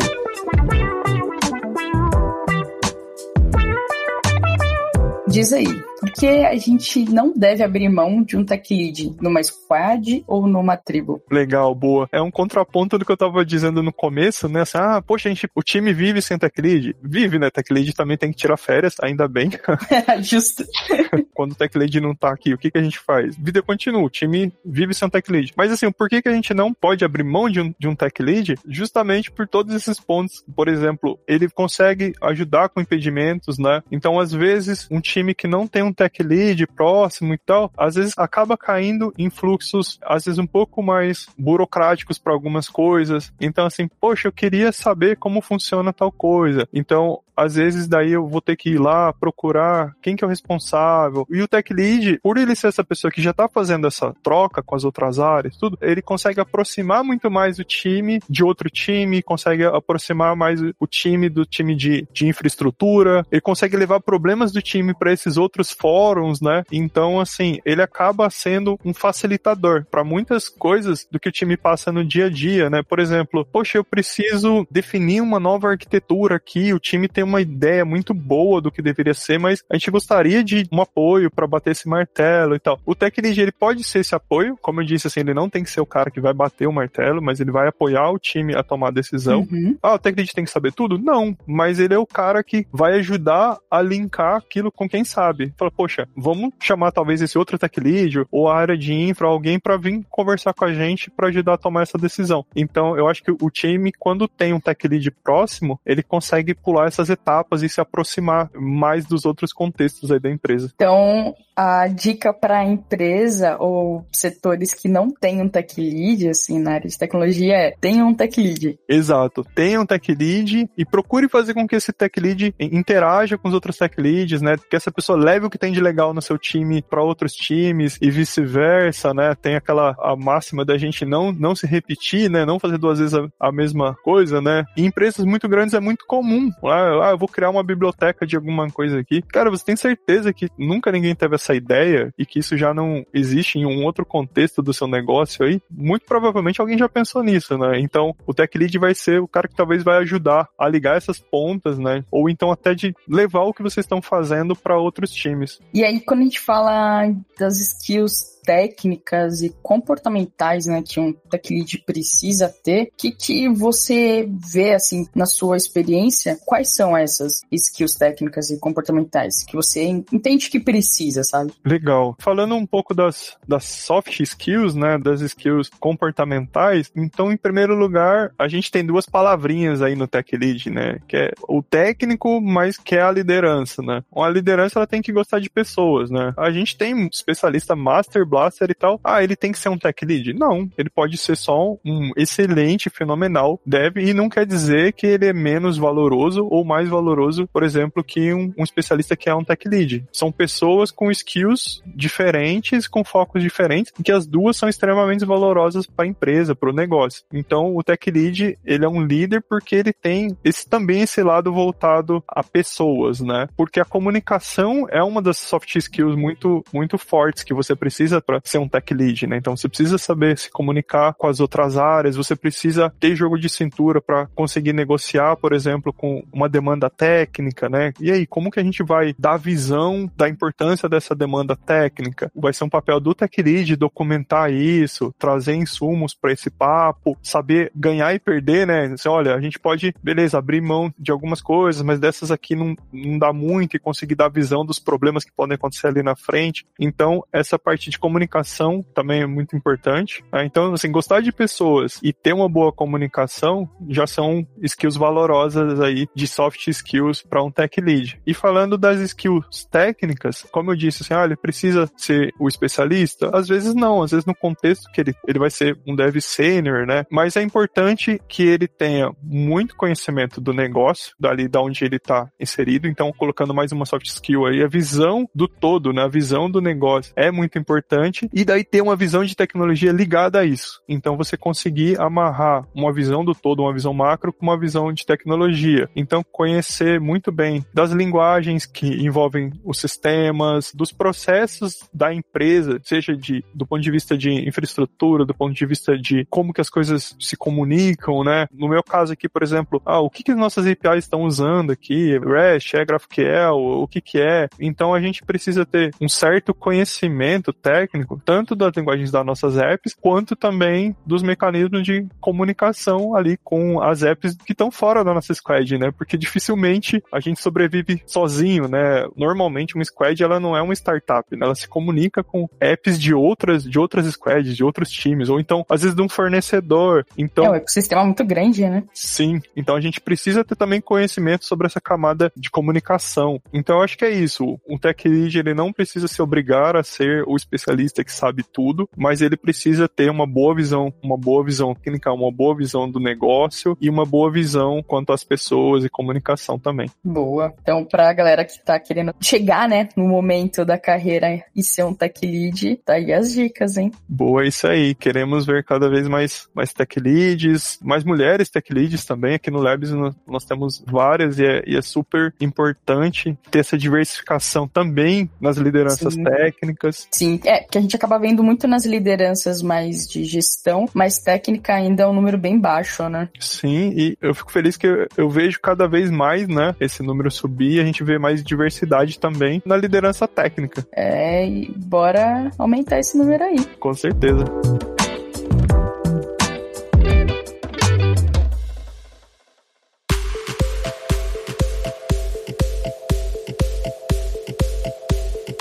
Diz 5.29 5.53
aí, 5.53 5.83
por 6.01 6.11
que 6.13 6.27
a 6.27 6.57
gente 6.57 7.05
não 7.05 7.33
deve 7.33 7.63
abrir 7.63 7.89
mão 7.89 8.23
de 8.23 8.37
um 8.37 8.45
tech 8.45 8.75
lead 8.75 9.17
numa 9.21 9.43
squad 9.43 10.25
ou 10.27 10.47
numa 10.47 10.77
tribo? 10.77 11.23
Legal, 11.31 11.75
boa. 11.75 12.09
É 12.13 12.21
um 12.21 12.31
contraponto 12.31 12.99
do 12.99 13.05
que 13.05 13.13
eu 13.13 13.17
tava 13.17 13.45
dizendo 13.45 13.83
no 13.83 13.93
começo, 13.93 14.49
né? 14.49 14.63
Assim, 14.63 14.79
ah, 14.79 15.03
poxa, 15.03 15.29
a 15.29 15.33
gente, 15.33 15.49
o 15.55 15.63
time 15.63 15.93
vive 15.93 16.21
sem 16.21 16.39
tech 16.39 16.61
lead. 16.61 16.97
Vive, 17.03 17.39
né? 17.39 17.51
Tech 17.51 17.73
lead 17.73 17.95
também 17.95 18.17
tem 18.17 18.31
que 18.31 18.37
tirar 18.37 18.57
férias, 18.57 18.97
ainda 19.01 19.29
bem. 19.29 19.51
Justo. 20.23 20.65
Quando 21.33 21.53
o 21.53 21.55
tech 21.55 21.77
lead 21.79 22.01
não 22.01 22.15
tá 22.15 22.33
aqui, 22.33 22.53
o 22.53 22.59
que, 22.59 22.71
que 22.71 22.79
a 22.79 22.83
gente 22.83 22.99
faz? 22.99 23.37
Vida 23.37 23.63
continua, 23.63 24.03
o 24.03 24.11
time 24.11 24.53
vive 24.65 24.95
sem 24.95 25.09
tech 25.09 25.31
lead. 25.31 25.53
Mas 25.57 25.71
assim, 25.71 25.91
por 25.91 26.09
que, 26.09 26.21
que 26.21 26.29
a 26.29 26.33
gente 26.33 26.53
não 26.53 26.75
pode 26.75 27.05
abrir 27.05 27.23
mão 27.23 27.49
de 27.49 27.61
um, 27.61 27.75
de 27.79 27.89
um 27.89 27.95
tech 27.95 28.23
lead? 28.23 28.57
Justamente 28.67 29.31
por 29.31 29.47
todos 29.47 29.75
esses 29.75 30.01
pontos. 30.01 30.45
Por 30.55 30.69
exemplo, 30.69 31.19
ele 31.27 31.49
consegue 31.49 32.13
ajudar 32.21 32.69
com 32.69 32.81
impedimentos, 32.81 33.59
né? 33.59 33.83
Então, 33.91 34.19
às 34.19 34.33
vezes, 34.33 34.89
um 34.91 35.01
time 35.01 35.21
time 35.21 35.35
que 35.35 35.47
não 35.47 35.67
tem 35.67 35.83
um 35.83 35.90
tech 35.93 36.23
lead 36.23 36.67
próximo 36.69 37.35
e 37.35 37.39
tal, 37.39 37.71
às 37.77 37.95
vezes 37.95 38.15
acaba 38.17 38.57
caindo 38.57 39.13
em 39.19 39.31
fluxos, 39.31 39.99
às 40.03 40.25
vezes 40.25 40.39
um 40.39 40.47
pouco 40.47 40.83
mais 40.83 41.27
burocráticos 41.39 42.19
para 42.19 42.33
algumas 42.33 42.69
coisas. 42.69 43.33
Então, 43.41 43.67
assim, 43.67 43.89
poxa, 44.01 44.29
eu 44.29 44.33
queria 44.33 44.73
saber 44.73 45.17
como 45.17 45.41
funciona 45.41 45.93
tal 45.93 46.13
coisa. 46.13 46.69
Então, 46.73 47.21
às 47.41 47.55
vezes 47.55 47.89
daí 47.89 48.13
eu 48.13 48.29
vou 48.29 48.41
ter 48.41 48.55
que 48.55 48.71
ir 48.71 48.79
lá 48.79 49.13
procurar 49.15 49.95
quem 50.03 50.15
que 50.15 50.23
é 50.23 50.27
o 50.27 50.31
responsável. 50.31 51.27
E 51.31 51.41
o 51.41 51.49
tech 51.49 51.73
lead, 51.73 52.21
por 52.23 52.37
ele 52.37 52.55
ser 52.55 52.69
essa 52.69 52.85
pessoa 52.85 53.11
que 53.11 53.23
já 53.23 53.33
tá 53.33 53.49
fazendo 53.49 53.87
essa 53.87 54.15
troca 54.23 54.63
com 54.63 54.75
as 54.75 54.85
outras 54.85 55.19
áreas, 55.19 55.57
tudo, 55.57 55.79
ele 55.81 56.03
consegue 56.03 56.41
aproximar 56.41 57.03
muito 57.03 57.31
mais 57.31 57.59
o 57.59 57.65
time 57.65 58.21
de 58.29 58.45
outro 58.45 58.69
time, 58.69 59.23
consegue 59.23 59.65
aproximar 59.65 60.37
mais 60.37 60.61
o 60.79 60.87
time 60.87 61.31
do 61.31 61.47
time 61.47 61.75
de, 61.75 62.07
de 62.13 62.27
infraestrutura, 62.27 63.25
ele 63.33 63.41
consegue 63.41 63.77
levar 63.77 64.01
problemas 64.01 64.53
do 64.53 64.61
time 64.61 64.93
para 64.93 65.13
esses 65.13 65.39
outros 65.39 65.71
fóruns, 65.71 66.41
né? 66.43 66.63
Então, 66.71 67.19
assim, 67.19 67.59
ele 67.65 67.81
acaba 67.81 68.29
sendo 68.29 68.79
um 68.85 68.93
facilitador 68.93 69.87
para 69.91 70.05
muitas 70.05 70.49
coisas 70.49 71.07
do 71.11 71.19
que 71.19 71.29
o 71.29 71.33
time 71.33 71.57
passa 71.57 71.91
no 71.91 72.05
dia 72.05 72.27
a 72.27 72.31
dia, 72.31 72.69
né? 72.69 72.83
Por 72.83 72.99
exemplo, 72.99 73.47
poxa, 73.51 73.79
eu 73.79 73.85
preciso 73.85 74.67
definir 74.71 75.23
uma 75.23 75.41
nova 75.41 75.69
arquitetura 75.69 76.37
aqui, 76.37 76.75
o 76.75 76.79
time 76.79 77.09
tem 77.09 77.25
uma 77.25 77.30
ideia 77.39 77.85
muito 77.85 78.15
boa 78.15 78.63
do 78.63 78.71
que 78.71 78.81
deveria 78.81 79.13
ser, 79.13 79.39
mas 79.39 79.63
a 79.71 79.77
gente 79.77 79.91
gostaria 79.91 80.43
de 80.43 80.67
um 80.73 80.81
apoio 80.81 81.31
para 81.31 81.47
bater 81.47 81.73
esse 81.73 81.87
martelo 81.87 82.55
e 82.55 82.59
tal. 82.59 82.81
O 82.87 82.95
tech 82.95 83.21
lead, 83.21 83.39
ele 83.41 83.53
pode 83.53 83.85
ser 83.85 83.99
esse 83.99 84.15
apoio, 84.15 84.57
como 84.63 84.81
eu 84.81 84.87
disse, 84.87 85.07
assim, 85.07 85.21
ele 85.21 85.35
não 85.35 85.51
tem 85.51 85.63
que 85.63 85.71
ser 85.71 85.81
o 85.81 85.87
cara 85.87 86.11
que 86.11 86.21
vai 86.21 86.33
bater 86.33 86.67
o 86.67 86.73
martelo, 86.73 87.21
mas 87.21 87.41
ele 87.41 87.51
vai 87.51 87.69
apoiar 87.69 88.11
o 88.11 88.19
time 88.19 88.55
a 88.55 88.63
tomar 88.63 88.89
a 88.89 88.93
decisão. 88.93 89.47
Uhum. 89.51 89.77
Ah, 89.83 89.95
o 89.95 89.99
tech 89.99 90.17
lead 90.17 90.33
tem 90.33 90.45
que 90.45 90.51
saber 90.51 90.73
tudo? 90.73 90.99
Não, 90.99 91.37
mas 91.47 91.79
ele 91.79 91.95
é 91.95 91.99
o 91.99 92.07
cara 92.07 92.43
que 92.43 92.67
vai 92.73 92.95
ajudar 92.95 93.59
a 93.71 93.83
linkar 93.83 94.37
aquilo 94.37 94.73
com 94.73 94.89
quem 94.89 95.05
sabe. 95.05 95.53
Fala, 95.59 95.71
poxa, 95.71 96.09
vamos 96.17 96.53
chamar 96.61 96.93
talvez 96.93 97.21
esse 97.21 97.37
outro 97.37 97.59
tech 97.59 97.79
lead 97.79 98.25
ou 98.31 98.49
a 98.49 98.57
área 98.57 98.77
de 98.77 98.95
infra, 98.95 99.27
alguém 99.27 99.59
para 99.59 99.77
vir 99.77 100.05
conversar 100.09 100.55
com 100.55 100.65
a 100.65 100.73
gente 100.73 101.11
para 101.11 101.29
ajudar 101.29 101.55
a 101.55 101.59
tomar 101.59 101.83
essa 101.83 101.99
decisão. 101.99 102.45
Então, 102.55 102.97
eu 102.97 103.09
acho 103.09 103.23
que 103.23 103.31
o 103.31 103.51
time, 103.51 103.93
quando 103.99 104.29
tem 104.29 104.53
um 104.53 104.61
tech 104.61 104.87
lead 104.87 105.11
próximo, 105.23 105.81
ele 105.85 106.03
consegue 106.03 106.55
pular 106.55 106.87
essas 106.87 107.11
etapas 107.11 107.20
etapas 107.21 107.63
e 107.63 107.69
se 107.69 107.81
aproximar 107.81 108.51
mais 108.55 109.05
dos 109.05 109.25
outros 109.25 109.53
contextos 109.53 110.11
aí 110.11 110.19
da 110.19 110.31
empresa. 110.31 110.71
Então, 110.75 111.35
a 111.57 111.87
dica 111.89 112.33
para 112.33 112.61
a 112.61 112.65
empresa 112.65 113.57
ou 113.59 114.07
setores 114.11 114.73
que 114.73 114.89
não 114.89 115.11
têm 115.11 115.43
um 115.43 115.49
tech 115.49 115.79
lead, 115.79 116.29
assim, 116.29 116.59
na 116.59 116.73
área 116.73 116.89
de 116.89 116.99
tecnologia 116.99 117.55
é 117.55 117.75
tenham 117.79 118.09
um 118.09 118.15
tech 118.15 118.41
lead. 118.41 118.79
Exato. 118.89 119.45
Tenham 119.55 119.83
um 119.83 119.87
tech 119.87 120.15
lead 120.15 120.71
e 120.77 120.85
procure 120.87 121.29
fazer 121.29 121.53
com 121.53 121.67
que 121.67 121.77
esse 121.77 121.93
tech 121.93 122.19
lead 122.19 122.55
interaja 122.59 123.37
com 123.37 123.49
os 123.49 123.55
outros 123.55 123.77
tech 123.77 124.01
leads, 124.01 124.41
né? 124.41 124.57
Que 124.71 124.77
essa 124.77 124.91
pessoa 124.91 125.19
leve 125.19 125.47
o 125.47 125.51
que 125.51 125.59
tem 125.59 125.73
de 125.73 125.81
legal 125.81 126.15
no 126.15 126.23
seu 126.23 126.39
time 126.39 126.83
para 126.83 127.03
outros 127.03 127.33
times 127.33 127.99
e 128.01 128.11
vice-versa, 128.11 129.13
né? 129.13 129.35
Tem 129.35 129.55
aquela 129.55 129.95
a 130.01 130.17
máxima 130.17 130.65
da 130.65 130.79
gente 130.79 131.05
não, 131.05 131.31
não 131.31 131.55
se 131.55 131.67
repetir, 131.67 132.31
né? 132.31 132.47
Não 132.47 132.59
fazer 132.59 132.79
duas 132.79 132.99
vezes 132.99 133.15
a, 133.15 133.29
a 133.39 133.53
mesma 133.53 133.95
coisa, 134.03 134.41
né? 134.41 134.65
Em 134.77 134.87
empresas 134.87 135.25
muito 135.27 135.49
grandes 135.49 135.75
é 135.75 135.81
muito 135.81 136.07
comum. 136.07 136.51
Ah, 136.65 137.00
ah, 137.01 137.11
eu 137.11 137.19
vou 137.19 137.29
criar 137.29 137.51
uma 137.51 137.63
biblioteca 137.63 138.27
de 138.27 138.37
alguma 138.37 138.69
coisa 138.71 139.01
aqui. 139.01 139.23
Cara, 139.23 139.51
você 139.51 139.65
tem 139.65 139.77
certeza 139.77 140.33
que 140.33 140.49
nunca 140.59 140.93
ninguém 140.93 141.15
teve 141.15 141.35
essa 141.35 141.55
ideia 141.55 142.13
e 142.19 142.27
que 142.27 142.39
isso 142.39 142.57
já 142.57 142.73
não 142.73 143.05
existe 143.13 143.59
em 143.59 143.67
um 143.67 143.85
outro 143.85 144.05
contexto 144.05 144.63
do 144.63 144.73
seu 144.73 144.87
negócio 144.87 145.45
aí? 145.45 145.61
Muito 145.71 146.05
provavelmente 146.07 146.61
alguém 146.61 146.79
já 146.79 146.89
pensou 146.89 147.23
nisso, 147.23 147.57
né? 147.57 147.79
Então, 147.81 148.15
o 148.27 148.35
tech 148.35 148.57
lead 148.57 148.79
vai 148.79 148.95
ser 148.95 149.21
o 149.21 149.29
cara 149.29 149.49
que 149.49 149.55
talvez 149.55 149.83
vai 149.83 149.99
ajudar 149.99 150.49
a 150.59 150.69
ligar 150.69 150.97
essas 150.97 151.19
pontas, 151.19 151.79
né? 151.79 152.05
Ou 152.11 152.29
então 152.29 152.51
até 152.51 152.75
de 152.75 152.95
levar 153.09 153.43
o 153.43 153.55
que 153.55 153.63
vocês 153.63 153.85
estão 153.85 154.03
fazendo 154.03 154.55
para 154.57 154.79
outros 154.79 155.11
times. 155.11 155.61
E 155.73 155.85
aí, 155.85 156.01
quando 156.01 156.21
a 156.21 156.25
gente 156.25 156.41
fala 156.41 157.11
das 157.39 157.61
skills 157.61 158.40
técnicas 158.45 159.43
e 159.43 159.51
comportamentais, 159.63 160.67
né, 160.67 160.83
que 160.87 161.01
um 161.01 161.13
tech 161.13 161.53
lead 161.53 161.83
precisa 161.87 162.53
ter, 162.63 162.91
que, 162.97 163.11
que 163.11 163.49
você 163.49 164.29
vê, 164.29 164.75
assim, 164.75 165.07
na 165.15 165.27
sua 165.27 165.57
experiência, 165.57 166.39
quais 166.45 166.75
são 166.75 166.97
essas 166.97 167.41
skills 167.51 167.95
técnicas 167.95 168.51
e 168.51 168.59
comportamentais 168.59 169.45
que 169.45 169.57
você 169.57 169.83
entende 169.85 170.51
que 170.51 170.61
precisa, 170.61 171.23
sabe? 171.25 171.53
Legal. 171.65 172.17
Falando 172.19 172.55
um 172.55 172.67
pouco 172.67 172.95
das, 172.95 173.37
das 173.47 173.65
soft 173.65 174.21
skills, 174.21 174.75
né, 174.75 174.99
das 174.99 175.21
skills 175.21 175.71
comportamentais, 175.81 176.91
então, 176.95 177.33
em 177.33 177.37
primeiro 177.37 177.75
lugar, 177.75 178.33
a 178.39 178.49
gente 178.49 178.71
tem 178.71 178.85
duas 178.85 179.07
palavrinhas 179.07 179.83
aí 179.83 179.95
no 179.95 180.07
tech 180.07 180.37
lead, 180.37 180.71
né, 180.71 180.99
que 181.09 181.17
é 181.17 181.33
o 181.49 181.63
técnico, 181.63 182.41
mas 182.41 182.77
que 182.77 182.95
é 182.95 183.03
a 183.03 183.11
liderança, 183.11 183.83
né. 183.83 184.03
Uma 184.11 184.29
liderança, 184.29 184.79
ela 184.79 184.87
tem 184.87 185.03
que 185.03 185.13
gostar 185.13 185.41
de 185.41 185.51
pessoas, 185.51 186.11
né. 186.11 186.33
A 186.37 186.51
gente 186.51 186.77
tem 186.77 186.95
um 186.95 187.07
especialista 187.07 187.75
master 187.75 188.27
Blaster 188.31 188.71
e 188.71 188.75
tal, 188.75 189.01
ah, 189.05 189.23
ele 189.23 189.37
tem 189.37 189.53
que 189.53 189.59
ser 189.59 189.69
um 189.69 189.79
tech 189.79 190.05
lead? 190.05 190.33
Não, 190.33 190.71
ele 190.79 190.89
pode 190.89 191.17
ser 191.17 191.37
só 191.37 191.77
um 191.85 192.13
excelente, 192.17 192.89
fenomenal 192.89 193.61
dev 193.67 193.99
e 193.99 194.15
não 194.15 194.29
quer 194.29 194.47
dizer 194.47 194.93
que 194.93 195.07
ele 195.07 195.27
é 195.27 195.33
menos 195.33 195.77
valoroso 195.77 196.47
ou 196.51 196.65
mais 196.65 196.89
valoroso, 196.89 197.49
por 197.53 197.63
exemplo, 197.63 198.03
que 198.05 198.33
um, 198.33 198.53
um 198.57 198.65
especialista 198.65 199.17
que 199.17 199.29
é 199.29 199.35
um 199.35 199.45
tech 199.45 199.69
lead. 199.69 200.05
São 200.13 200.31
pessoas 200.31 200.91
com 200.91 201.11
skills 201.11 201.83
diferentes, 201.87 202.87
com 202.87 203.05
focos 203.05 203.43
diferentes, 203.43 203.93
que 204.03 204.13
as 204.13 204.27
duas 204.27 204.57
são 204.57 204.69
extremamente 204.69 205.25
valorosas 205.25 205.87
para 205.87 206.05
a 206.05 206.09
empresa, 206.09 206.55
para 206.55 206.71
o 206.71 206.75
negócio. 206.75 207.25
Então, 207.33 207.75
o 207.77 207.83
tech 207.83 208.11
lead, 208.11 208.59
ele 208.65 208.85
é 208.85 208.89
um 208.89 209.05
líder 209.05 209.43
porque 209.49 209.75
ele 209.75 209.93
tem 209.93 210.37
esse 210.45 210.69
também 210.69 211.03
esse 211.03 211.23
lado 211.23 211.53
voltado 211.53 212.23
a 212.29 212.43
pessoas, 212.43 213.21
né? 213.21 213.49
Porque 213.57 213.81
a 213.81 213.85
comunicação 213.85 214.87
é 214.91 215.03
uma 215.03 215.21
das 215.21 215.39
soft 215.39 215.75
skills 215.77 216.17
muito 216.17 216.65
muito 216.73 216.99
fortes 216.99 217.43
que 217.43 217.55
você 217.55 217.75
precisa 217.75 218.20
para 218.21 218.41
ser 218.45 218.59
um 218.59 218.69
tech 218.69 218.93
lead, 218.93 219.27
né? 219.27 219.37
Então 219.37 219.57
você 219.57 219.69
precisa 219.69 219.99
saber 219.99 220.37
se 220.39 220.51
comunicar 220.51 221.15
com 221.15 221.27
as 221.27 221.41
outras 221.41 221.77
áreas, 221.77 222.17
você 222.17 222.37
precisa 222.37 222.93
ter 222.99 223.15
jogo 223.15 223.39
de 223.39 223.49
cintura 223.49 224.01
para 224.01 224.27
conseguir 224.35 224.73
negociar, 224.73 225.37
por 225.37 225.53
exemplo, 225.53 225.93
com 225.93 226.23
uma 226.33 226.49
demanda 226.49 226.89
técnica, 226.89 227.69
né? 227.69 227.93
E 228.01 228.11
aí, 228.11 228.27
como 228.27 228.51
que 228.51 228.61
a 228.61 228.63
gente 228.63 228.83
vai 228.83 229.15
dar 229.19 229.37
visão 229.37 230.11
da 230.17 230.29
importância 230.29 230.89
dessa 230.89 231.15
demanda 231.15 231.57
técnica? 231.57 232.31
Vai 232.35 232.53
ser 232.53 232.65
um 232.65 232.69
papel 232.69 233.01
do 233.01 233.15
tech 233.15 233.43
lead 233.43 233.77
documentar 233.77 234.53
isso, 234.53 235.15
trazer 235.19 235.55
insumos 235.55 236.15
para 236.15 236.33
esse 236.33 236.51
papo, 236.51 237.17
saber 237.23 237.71
ganhar 237.75 238.15
e 238.15 238.19
perder, 238.19 238.67
né? 238.67 238.87
Assim, 238.87 239.09
olha, 239.09 239.35
a 239.35 239.41
gente 239.41 239.59
pode, 239.59 239.95
beleza, 240.03 240.39
abrir 240.39 240.61
mão 240.61 240.93
de 240.99 241.11
algumas 241.11 241.41
coisas, 241.41 241.83
mas 241.83 241.99
dessas 241.99 242.31
aqui 242.31 242.55
não, 242.55 242.75
não 242.93 243.19
dá 243.19 243.33
muito 243.33 243.77
e 243.77 243.81
conseguir 243.81 244.15
dar 244.15 244.29
visão 244.29 244.65
dos 244.65 244.79
problemas 244.79 245.25
que 245.25 245.33
podem 245.33 245.55
acontecer 245.55 245.87
ali 245.87 246.03
na 246.03 246.17
frente. 246.17 246.67
Então, 246.79 247.25
essa 247.33 247.59
parte 247.59 247.91
de 247.91 247.99
comunicação 248.11 248.85
também 248.93 249.23
é 249.23 249.27
muito 249.27 249.57
importante. 249.57 250.25
Né? 250.33 250.45
Então, 250.45 250.75
assim, 250.75 250.91
gostar 250.91 251.21
de 251.21 251.31
pessoas 251.31 252.01
e 252.03 252.13
ter 252.13 252.33
uma 252.33 252.49
boa 252.49 252.73
comunicação 252.73 253.71
já 253.89 254.07
são 254.07 254.47
skills 254.61 254.97
valorosas 254.97 255.81
aí 255.81 256.09
de 256.15 256.27
soft 256.27 256.67
skills 256.67 257.23
para 257.23 257.43
um 257.43 257.51
tech 257.51 257.81
lead. 257.81 258.21
E 258.27 258.35
falando 258.35 258.77
das 258.77 259.01
skills 259.01 259.65
técnicas, 259.71 260.45
como 260.51 260.73
eu 260.73 260.77
disse, 260.77 261.03
assim, 261.03 261.15
ah, 261.15 261.25
ele 261.25 261.37
precisa 261.37 261.89
ser 261.97 262.35
o 262.39 262.49
especialista? 262.49 263.31
Às 263.33 263.47
vezes 263.47 263.75
não, 263.75 264.03
às 264.03 264.11
vezes 264.11 264.27
no 264.27 264.35
contexto 264.35 264.91
que 264.93 265.01
ele, 265.01 265.15
ele 265.27 265.39
vai 265.39 265.51
ser 265.51 265.79
um 265.87 265.95
dev 265.95 266.17
senior, 266.21 266.87
né? 266.87 267.07
Mas 267.11 267.37
é 267.37 267.43
importante 267.43 268.21
que 268.29 268.43
ele 268.43 268.67
tenha 268.67 269.13
muito 269.23 269.77
conhecimento 269.77 270.41
do 270.41 270.53
negócio, 270.53 271.15
dali 271.19 271.47
da 271.47 271.61
onde 271.61 271.85
ele 271.85 271.97
está 271.97 272.29
inserido. 272.41 272.89
Então, 272.89 273.13
colocando 273.13 273.55
mais 273.55 273.71
uma 273.71 273.87
soft 273.87 274.07
skill 274.07 274.47
aí, 274.47 274.63
a 274.63 274.69
visão 274.69 275.29
do 275.33 275.47
todo, 275.47 275.93
né? 275.93 276.03
A 276.03 276.09
visão 276.09 276.51
do 276.51 276.61
negócio 276.61 277.13
é 277.15 277.31
muito 277.31 277.59
importante 277.59 278.00
importante 278.01 278.29
e 278.33 278.45
daí 278.45 278.65
ter 278.65 278.83
uma 278.83 278.97
visão 278.97 279.25
de 279.25 279.37
tecnologia 279.37 279.93
ligada 279.93 280.41
a 280.41 280.45
isso. 280.45 280.81
Então 280.89 281.17
você 281.17 281.37
conseguir 281.37 282.01
amarrar 282.01 282.67
uma 282.75 282.93
visão 282.93 283.25
do 283.25 283.35
todo, 283.35 283.63
uma 283.63 283.73
visão 283.73 283.93
macro 283.93 284.33
com 284.33 284.47
uma 284.47 284.59
visão 284.59 284.93
de 284.93 285.05
tecnologia. 285.05 285.89
Então 285.95 286.25
conhecer 286.33 287.01
muito 287.01 287.31
bem 287.31 287.65
das 287.73 287.91
linguagens 287.91 288.67
que 288.67 288.87
envolvem 289.05 289.53
os 289.65 289.79
sistemas, 289.79 290.73
dos 290.75 290.93
processos 290.93 291.89
da 291.93 292.13
empresa, 292.13 292.81
seja 292.85 293.17
de 293.17 293.45
do 293.55 293.67
ponto 293.67 293.83
de 293.83 293.91
vista 293.91 294.17
de 294.17 294.31
infraestrutura, 294.49 295.25
do 295.25 295.35
ponto 295.35 295.55
de 295.55 295.67
vista 295.67 295.97
de 295.99 296.27
como 296.31 296.53
que 296.53 296.61
as 296.61 296.71
coisas 296.71 297.15
se 297.21 297.37
comunicam, 297.37 298.25
né? 298.25 298.47
No 298.53 298.69
meu 298.69 298.83
caso 298.83 299.13
aqui, 299.13 299.29
por 299.29 299.43
exemplo, 299.43 299.83
ah, 299.85 300.01
o 300.01 300.11
que 300.11 300.23
que 300.23 300.31
as 300.31 300.39
nossas 300.39 300.67
APIs 300.67 301.05
estão 301.05 301.23
usando 301.23 301.71
aqui? 301.71 302.19
REST, 302.19 302.75
é 302.75 302.85
GraphQL, 302.85 303.55
o 303.55 303.87
que 303.87 304.01
que 304.01 304.21
é? 304.21 304.49
Então 304.59 304.95
a 304.95 305.01
gente 305.01 305.23
precisa 305.23 305.67
ter 305.67 305.91
um 306.01 306.09
certo 306.09 306.55
conhecimento 306.55 307.53
técnico 307.53 307.90
técnico, 307.91 308.21
tanto 308.25 308.55
das 308.55 308.73
linguagens 308.77 309.11
das 309.11 309.27
nossas 309.27 309.59
apps, 309.59 309.95
quanto 310.01 310.37
também 310.37 310.95
dos 311.05 311.23
mecanismos 311.23 311.83
de 311.83 312.07
comunicação 312.21 313.15
ali 313.15 313.37
com 313.37 313.83
as 313.83 314.03
apps 314.03 314.37
que 314.37 314.53
estão 314.53 314.71
fora 314.71 315.05
da 315.05 315.13
nossa 315.13 315.35
squad, 315.35 315.77
né? 315.77 315.91
Porque 315.91 316.17
dificilmente 316.17 317.03
a 317.13 317.21
gente 317.21 317.41
sobrevive 317.41 318.03
sozinho, 318.07 318.69
né? 318.69 319.07
Normalmente 319.17 319.75
uma 319.75 319.85
squad 319.85 320.23
ela 320.23 320.39
não 320.39 320.57
é 320.57 320.63
uma 320.63 320.73
startup, 320.73 321.37
né? 321.37 321.45
ela 321.45 321.55
se 321.55 321.69
comunica 321.69 322.23
com 322.23 322.49
apps 322.61 322.99
de 322.99 323.13
outras 323.13 323.65
de 323.65 323.79
outras 323.79 324.07
squads, 324.07 324.57
de 324.57 324.65
outros 324.65 324.91
times, 324.91 325.29
ou 325.29 325.41
então 325.41 325.65
às 325.69 325.83
vezes 325.83 325.97
de 325.97 326.03
um 326.03 326.09
fornecedor. 326.09 327.05
Então 327.19 327.47
é 327.47 327.51
um 327.51 327.55
ecossistema 327.55 328.05
muito 328.05 328.25
grande, 328.25 328.63
né? 328.69 328.85
Sim. 328.95 329.41
Então 329.57 329.75
a 329.75 329.81
gente 329.81 330.01
precisa 330.01 330.45
ter 330.45 330.57
também 330.57 330.81
conhecimento 330.81 331.45
sobre 331.45 331.67
essa 331.67 331.81
camada 331.81 332.33
de 332.37 332.51
comunicação. 332.51 333.41
Então 333.53 333.79
eu 333.79 333.83
acho 333.83 333.99
que 333.99 334.05
é 334.05 334.11
isso. 334.11 334.59
Um 334.69 334.79
tech 334.79 335.09
lead 335.09 335.39
ele 335.39 335.55
não 335.55 335.73
precisa 335.73 336.07
se 336.07 336.21
obrigar 336.23 336.77
a 336.77 336.83
ser 336.83 337.25
o 337.27 337.37
especialista 337.37 337.80
especialista 337.81 338.05
que 338.05 338.13
sabe 338.13 338.43
tudo, 338.43 338.89
mas 338.97 339.21
ele 339.21 339.37
precisa 339.37 339.89
ter 339.89 340.11
uma 340.11 340.27
boa 340.27 340.55
visão, 340.55 340.93
uma 341.03 341.17
boa 341.17 341.45
visão 341.45 341.75
técnica, 341.75 342.13
uma 342.13 342.31
boa 342.31 342.57
visão 342.57 342.91
do 342.91 343.01
negócio 343.01 343.77
e 343.81 343.89
uma 343.89 344.05
boa 344.05 344.31
visão 344.31 344.83
quanto 344.83 345.13
às 345.13 345.25
pessoas 345.25 345.85
e 345.85 345.89
comunicação 345.89 346.59
também. 346.59 346.91
Boa. 347.03 347.53
Então, 347.63 347.85
pra 347.85 348.13
galera 348.13 348.45
que 348.45 348.63
tá 348.63 348.79
querendo 348.79 349.15
chegar, 349.21 349.69
né, 349.69 349.89
no 349.97 350.07
momento 350.07 350.65
da 350.65 350.79
carreira 350.79 351.43
e 351.55 351.63
ser 351.63 351.85
um 351.85 351.95
tech 351.95 352.25
lead, 352.25 352.77
tá 352.85 352.95
aí 352.95 353.13
as 353.13 353.33
dicas, 353.33 353.77
hein? 353.77 353.91
Boa, 354.09 354.45
é 354.45 354.49
isso 354.49 354.67
aí. 354.67 354.95
Queremos 354.95 355.47
ver 355.47 355.65
cada 355.65 355.89
vez 355.89 356.07
mais, 356.09 356.49
mais 356.55 356.73
tech 356.73 356.99
leads, 357.01 357.79
mais 357.83 358.05
mulheres 358.05 358.51
tech 358.51 358.73
leads 358.73 359.05
também. 359.05 359.35
Aqui 359.35 359.51
no 359.51 359.61
Labs 359.61 359.91
nós, 359.91 360.15
nós 360.27 360.45
temos 360.45 360.83
várias 360.87 361.39
e 361.39 361.45
é, 361.45 361.63
e 361.67 361.77
é, 361.77 361.83
super 361.83 362.35
importante 362.41 363.37
ter 363.51 363.61
essa 363.61 363.77
diversificação 363.77 364.67
também 364.67 365.31
nas 365.41 365.57
lideranças 365.57 366.15
Sim. 366.15 366.25
técnicas. 366.25 367.09
Sim, 367.11 367.41
é, 367.45 367.61
que 367.71 367.79
a 367.79 367.81
gente 367.81 367.97
acaba 367.97 368.19
vendo 368.19 368.43
muito 368.43 368.67
nas 368.67 368.85
lideranças 368.85 369.63
mais 369.63 370.07
de 370.07 370.25
gestão, 370.25 370.87
mas 370.93 371.19
técnica 371.19 371.75
ainda 371.75 372.03
é 372.03 372.07
um 372.07 372.13
número 372.13 372.37
bem 372.37 372.59
baixo, 372.59 373.09
né? 373.09 373.29
Sim, 373.39 373.93
e 373.97 374.17
eu 374.21 374.35
fico 374.35 374.51
feliz 374.51 374.77
que 374.77 374.87
eu, 374.87 375.07
eu 375.17 375.31
vejo 375.31 375.61
cada 375.61 375.87
vez 375.87 376.11
mais, 376.11 376.49
né, 376.49 376.75
esse 376.81 377.03
número 377.03 377.31
subir 377.31 377.77
e 377.77 377.81
a 377.81 377.85
gente 377.85 378.03
vê 378.03 378.19
mais 378.19 378.43
diversidade 378.43 379.19
também 379.19 379.63
na 379.65 379.77
liderança 379.77 380.27
técnica. 380.27 380.87
É, 380.93 381.47
e 381.47 381.71
bora 381.77 382.51
aumentar 382.59 382.99
esse 382.99 383.17
número 383.17 383.45
aí. 383.45 383.65
Com 383.79 383.95
certeza. 383.95 384.45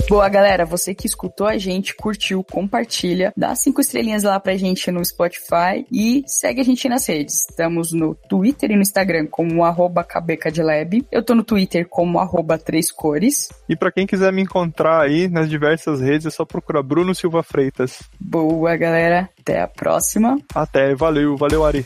Boa, 0.09 0.27
galera, 0.27 0.65
você 0.65 0.95
que 0.95 1.05
escutou 1.05 1.45
a 1.45 1.55
gente, 1.59 1.93
curtiu, 1.93 2.43
compartilha, 2.43 3.31
dá 3.37 3.53
cinco 3.53 3.79
estrelinhas 3.79 4.23
lá 4.23 4.39
pra 4.39 4.57
gente 4.57 4.89
no 4.89 5.05
Spotify 5.05 5.85
e 5.91 6.23
segue 6.25 6.61
a 6.61 6.63
gente 6.63 6.89
nas 6.89 7.07
redes. 7.07 7.45
Estamos 7.47 7.93
no 7.93 8.15
Twitter 8.27 8.71
e 8.71 8.75
no 8.75 8.81
Instagram 8.81 9.27
como 9.27 9.63
arroba 9.63 10.03
cabecadlab. 10.03 11.05
Eu 11.11 11.21
tô 11.21 11.35
no 11.35 11.43
Twitter 11.43 11.87
como 11.87 12.17
arroba 12.17 12.57
três 12.57 12.91
cores. 12.91 13.49
E 13.69 13.75
para 13.75 13.91
quem 13.91 14.07
quiser 14.07 14.33
me 14.33 14.41
encontrar 14.41 14.99
aí 14.99 15.27
nas 15.27 15.47
diversas 15.47 16.01
redes, 16.01 16.25
é 16.25 16.31
só 16.31 16.43
procurar 16.43 16.81
Bruno 16.81 17.13
Silva 17.13 17.43
Freitas. 17.43 18.01
Boa, 18.19 18.75
galera. 18.75 19.29
Até 19.39 19.61
a 19.61 19.67
próxima. 19.67 20.39
Até, 20.55 20.95
valeu, 20.95 21.37
valeu, 21.37 21.63
Ari. 21.63 21.85